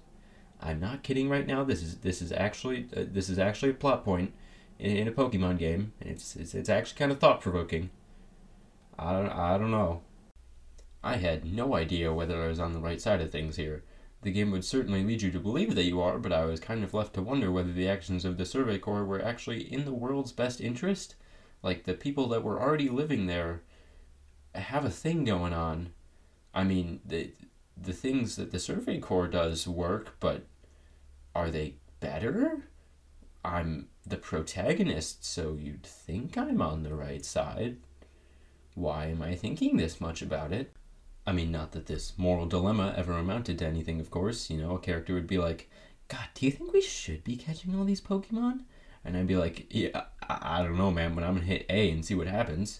I'm 0.59 0.81
not 0.81 1.03
kidding 1.03 1.29
right 1.29 1.47
now. 1.47 1.63
This 1.63 1.81
is 1.81 1.99
this 1.99 2.21
is 2.21 2.33
actually 2.33 2.89
uh, 2.93 3.05
this 3.09 3.29
is 3.29 3.39
actually 3.39 3.69
a 3.69 3.75
plot 3.75 4.03
point 4.03 4.33
in, 4.77 4.97
in 4.97 5.07
a 5.07 5.13
Pokemon 5.13 5.57
game, 5.57 5.93
it's 6.01 6.35
it's, 6.35 6.53
it's 6.53 6.67
actually 6.67 6.99
kind 6.99 7.13
of 7.13 7.19
thought 7.19 7.39
provoking. 7.39 7.91
I 8.99 9.13
don't 9.13 9.29
I 9.29 9.57
don't 9.57 9.71
know. 9.71 10.01
I 11.01 11.15
had 11.15 11.45
no 11.45 11.75
idea 11.75 12.11
whether 12.11 12.43
I 12.43 12.47
was 12.47 12.59
on 12.59 12.73
the 12.73 12.81
right 12.81 12.99
side 12.99 13.21
of 13.21 13.31
things 13.31 13.55
here. 13.55 13.83
The 14.23 14.31
game 14.31 14.51
would 14.51 14.65
certainly 14.65 15.03
lead 15.03 15.21
you 15.21 15.31
to 15.31 15.39
believe 15.39 15.75
that 15.75 15.85
you 15.85 16.01
are, 16.01 16.17
but 16.17 16.33
I 16.33 16.45
was 16.45 16.59
kind 16.59 16.83
of 16.83 16.93
left 16.93 17.13
to 17.13 17.21
wonder 17.21 17.51
whether 17.51 17.71
the 17.71 17.87
actions 17.87 18.25
of 18.25 18.37
the 18.37 18.45
Survey 18.45 18.79
Corps 18.79 19.05
were 19.05 19.23
actually 19.23 19.71
in 19.71 19.85
the 19.85 19.93
world's 19.93 20.31
best 20.31 20.59
interest. 20.59 21.15
Like, 21.61 21.83
the 21.83 21.93
people 21.93 22.27
that 22.29 22.43
were 22.43 22.59
already 22.59 22.89
living 22.89 23.27
there 23.27 23.61
have 24.55 24.85
a 24.85 24.89
thing 24.89 25.23
going 25.23 25.53
on. 25.53 25.93
I 26.53 26.63
mean, 26.63 26.99
the, 27.05 27.31
the 27.79 27.93
things 27.93 28.35
that 28.37 28.51
the 28.51 28.59
Survey 28.59 28.99
Corps 28.99 29.27
does 29.27 29.67
work, 29.67 30.15
but 30.19 30.45
are 31.35 31.51
they 31.51 31.75
better? 31.99 32.69
I'm 33.45 33.89
the 34.05 34.17
protagonist, 34.17 35.23
so 35.23 35.57
you'd 35.59 35.85
think 35.85 36.37
I'm 36.37 36.61
on 36.61 36.83
the 36.83 36.95
right 36.95 37.23
side. 37.23 37.77
Why 38.73 39.07
am 39.07 39.21
I 39.21 39.35
thinking 39.35 39.77
this 39.77 40.01
much 40.01 40.21
about 40.21 40.51
it? 40.51 40.73
I 41.27 41.33
mean, 41.33 41.51
not 41.51 41.73
that 41.73 41.87
this 41.87 42.13
moral 42.15 42.45
dilemma 42.45 42.93
ever 42.95 43.11
amounted 43.11 43.59
to 43.59 43.65
anything, 43.65 43.99
of 43.99 44.09
course. 44.09 44.49
You 44.49 44.59
know, 44.59 44.75
a 44.75 44.79
character 44.79 45.13
would 45.13 45.27
be 45.27 45.37
like, 45.37 45.69
God, 46.07 46.29
do 46.33 46.45
you 46.45 46.53
think 46.53 46.71
we 46.71 46.81
should 46.81 47.25
be 47.25 47.35
catching 47.35 47.75
all 47.75 47.83
these 47.83 47.99
Pokemon? 47.99 48.61
And 49.03 49.17
I'd 49.17 49.27
be 49.27 49.35
like, 49.35 49.67
yeah, 49.69 50.05
I, 50.23 50.59
I 50.59 50.63
don't 50.63 50.77
know, 50.77 50.89
man, 50.89 51.15
but 51.15 51.25
I'm 51.25 51.33
gonna 51.35 51.45
hit 51.45 51.65
A 51.69 51.91
and 51.91 52.05
see 52.05 52.15
what 52.15 52.27
happens. 52.27 52.79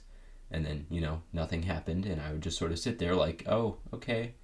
And 0.50 0.66
then, 0.66 0.86
you 0.90 1.02
know, 1.02 1.24
nothing 1.34 1.64
happened, 1.64 2.06
and 2.06 2.22
I 2.22 2.32
would 2.32 2.42
just 2.42 2.58
sort 2.58 2.72
of 2.72 2.80
sit 2.80 3.00
there 3.00 3.16
like, 3.16 3.44
oh, 3.50 3.80
okay. 3.94 4.36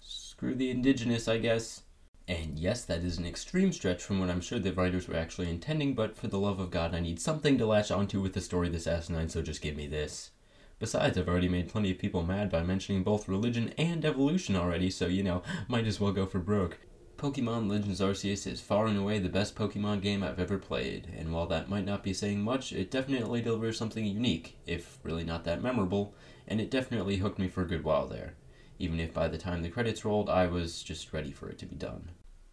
Screw 0.00 0.56
the 0.56 0.70
indigenous, 0.70 1.28
I 1.28 1.38
guess. 1.38 1.82
And 2.26 2.58
yes, 2.58 2.84
that 2.86 3.04
is 3.04 3.18
an 3.18 3.26
extreme 3.26 3.70
stretch 3.70 4.02
from 4.02 4.18
what 4.18 4.28
I'm 4.28 4.40
sure 4.40 4.58
the 4.58 4.72
writers 4.72 5.06
were 5.06 5.16
actually 5.16 5.50
intending, 5.50 5.94
but 5.94 6.16
for 6.16 6.26
the 6.26 6.38
love 6.38 6.58
of 6.58 6.72
God, 6.72 6.96
I 6.96 7.00
need 7.00 7.20
something 7.20 7.58
to 7.58 7.66
latch 7.66 7.92
onto 7.92 8.20
with 8.20 8.32
the 8.32 8.40
story 8.40 8.68
this 8.70 8.88
asinine, 8.88 9.28
so 9.28 9.40
just 9.40 9.62
give 9.62 9.76
me 9.76 9.86
this. 9.86 10.32
Besides, 10.78 11.16
I've 11.16 11.28
already 11.28 11.48
made 11.48 11.68
plenty 11.68 11.92
of 11.92 11.98
people 11.98 12.22
mad 12.24 12.50
by 12.50 12.62
mentioning 12.62 13.02
both 13.02 13.28
religion 13.28 13.72
and 13.78 14.04
evolution 14.04 14.56
already, 14.56 14.90
so 14.90 15.06
you 15.06 15.22
know, 15.22 15.42
might 15.68 15.86
as 15.86 16.00
well 16.00 16.12
go 16.12 16.26
for 16.26 16.40
broke. 16.40 16.78
Pokemon 17.16 17.70
Legends 17.70 18.00
Arceus 18.00 18.46
is 18.46 18.60
far 18.60 18.86
and 18.86 18.98
away 18.98 19.18
the 19.18 19.28
best 19.28 19.54
Pokemon 19.54 20.02
game 20.02 20.22
I've 20.22 20.40
ever 20.40 20.58
played, 20.58 21.08
and 21.16 21.32
while 21.32 21.46
that 21.46 21.70
might 21.70 21.84
not 21.84 22.02
be 22.02 22.12
saying 22.12 22.42
much, 22.42 22.72
it 22.72 22.90
definitely 22.90 23.40
delivers 23.40 23.78
something 23.78 24.04
unique, 24.04 24.58
if 24.66 24.98
really 25.04 25.24
not 25.24 25.44
that 25.44 25.62
memorable, 25.62 26.12
and 26.48 26.60
it 26.60 26.72
definitely 26.72 27.18
hooked 27.18 27.38
me 27.38 27.48
for 27.48 27.62
a 27.62 27.68
good 27.68 27.84
while 27.84 28.08
there, 28.08 28.34
even 28.78 28.98
if 28.98 29.14
by 29.14 29.28
the 29.28 29.38
time 29.38 29.62
the 29.62 29.70
credits 29.70 30.04
rolled, 30.04 30.28
I 30.28 30.48
was 30.48 30.82
just 30.82 31.12
ready 31.12 31.30
for 31.30 31.48
it 31.48 31.58
to 31.60 31.66
be 31.66 31.76
done. 31.76 32.10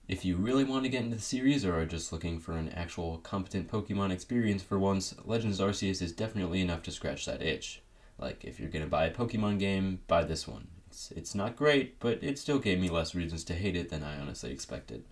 If 0.07 0.23
you 0.23 0.38
really 0.38 0.63
want 0.63 0.84
to 0.84 0.89
get 0.89 1.03
into 1.03 1.15
the 1.15 1.21
series 1.21 1.65
or 1.65 1.75
are 1.79 1.86
just 1.86 2.13
looking 2.13 2.39
for 2.39 2.53
an 2.53 2.69
actual 2.69 3.17
competent 3.17 3.69
Pokemon 3.69 4.12
experience 4.12 4.62
for 4.62 4.77
once, 4.77 5.15
Legends 5.25 5.60
Arceus 5.60 6.01
is 6.01 6.12
definitely 6.12 6.62
enough 6.62 6.84
to 6.84 6.91
scratch 6.91 7.25
that 7.25 7.41
itch. 7.41 7.81
Like, 8.21 8.45
if 8.45 8.60
you're 8.60 8.69
gonna 8.69 8.88
buy 8.88 9.05
a 9.05 9.13
Pokemon 9.13 9.60
game, 9.60 10.01
buy 10.07 10.23
this 10.23 10.47
one. 10.47 10.67
It's, 10.88 11.12
it's 11.12 11.36
not 11.36 11.55
great, 11.55 11.99
but 11.99 12.23
it 12.23 12.38
still 12.38 12.60
gave 12.60 12.79
me 12.79 12.89
less 12.89 13.15
reasons 13.15 13.43
to 13.45 13.53
hate 13.53 13.75
it 13.75 13.89
than 13.89 14.03
I 14.03 14.19
honestly 14.19 14.51
expected. 14.51 15.05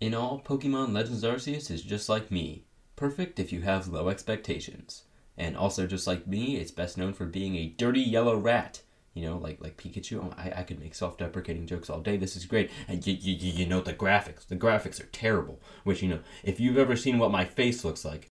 In 0.00 0.14
all, 0.14 0.40
Pokemon 0.40 0.92
Legends 0.92 1.24
Arceus 1.24 1.70
is 1.70 1.82
just 1.82 2.08
like 2.08 2.30
me. 2.30 2.64
Perfect 2.96 3.38
if 3.38 3.52
you 3.52 3.62
have 3.62 3.88
low 3.88 4.08
expectations. 4.08 5.04
And 5.36 5.56
also 5.56 5.86
just 5.86 6.06
like 6.06 6.26
me, 6.26 6.56
it's 6.56 6.70
best 6.70 6.96
known 6.96 7.12
for 7.12 7.24
being 7.24 7.56
a 7.56 7.68
dirty 7.68 8.00
yellow 8.00 8.36
rat. 8.36 8.82
You 9.14 9.24
know, 9.24 9.38
like 9.38 9.60
like 9.60 9.76
Pikachu. 9.76 10.18
Oh, 10.22 10.34
I, 10.36 10.60
I 10.60 10.62
could 10.64 10.80
make 10.80 10.94
self-deprecating 10.94 11.66
jokes 11.66 11.88
all 11.88 12.00
day. 12.00 12.16
This 12.16 12.36
is 12.36 12.44
great. 12.44 12.70
And 12.88 13.06
you, 13.06 13.14
you, 13.14 13.52
you 13.52 13.66
know 13.66 13.80
the 13.80 13.94
graphics. 13.94 14.46
The 14.46 14.56
graphics 14.56 15.00
are 15.00 15.06
terrible. 15.06 15.60
Which, 15.84 16.02
you 16.02 16.08
know, 16.08 16.20
if 16.42 16.60
you've 16.60 16.78
ever 16.78 16.96
seen 16.96 17.18
what 17.18 17.30
my 17.30 17.44
face 17.44 17.84
looks 17.84 18.04
like. 18.04 18.28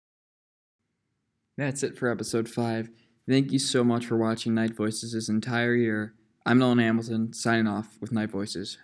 That's 1.56 1.82
it 1.82 1.96
for 1.96 2.10
episode 2.10 2.48
5. 2.48 2.90
Thank 3.28 3.52
you 3.52 3.60
so 3.60 3.84
much 3.84 4.06
for 4.06 4.16
watching 4.16 4.52
Night 4.52 4.74
Voices 4.74 5.12
this 5.12 5.28
entire 5.28 5.76
year. 5.76 6.12
I'm 6.44 6.58
Nolan 6.58 6.78
Hamilton, 6.78 7.32
signing 7.32 7.68
off 7.68 7.96
with 8.00 8.10
Night 8.10 8.30
Voices. 8.30 8.78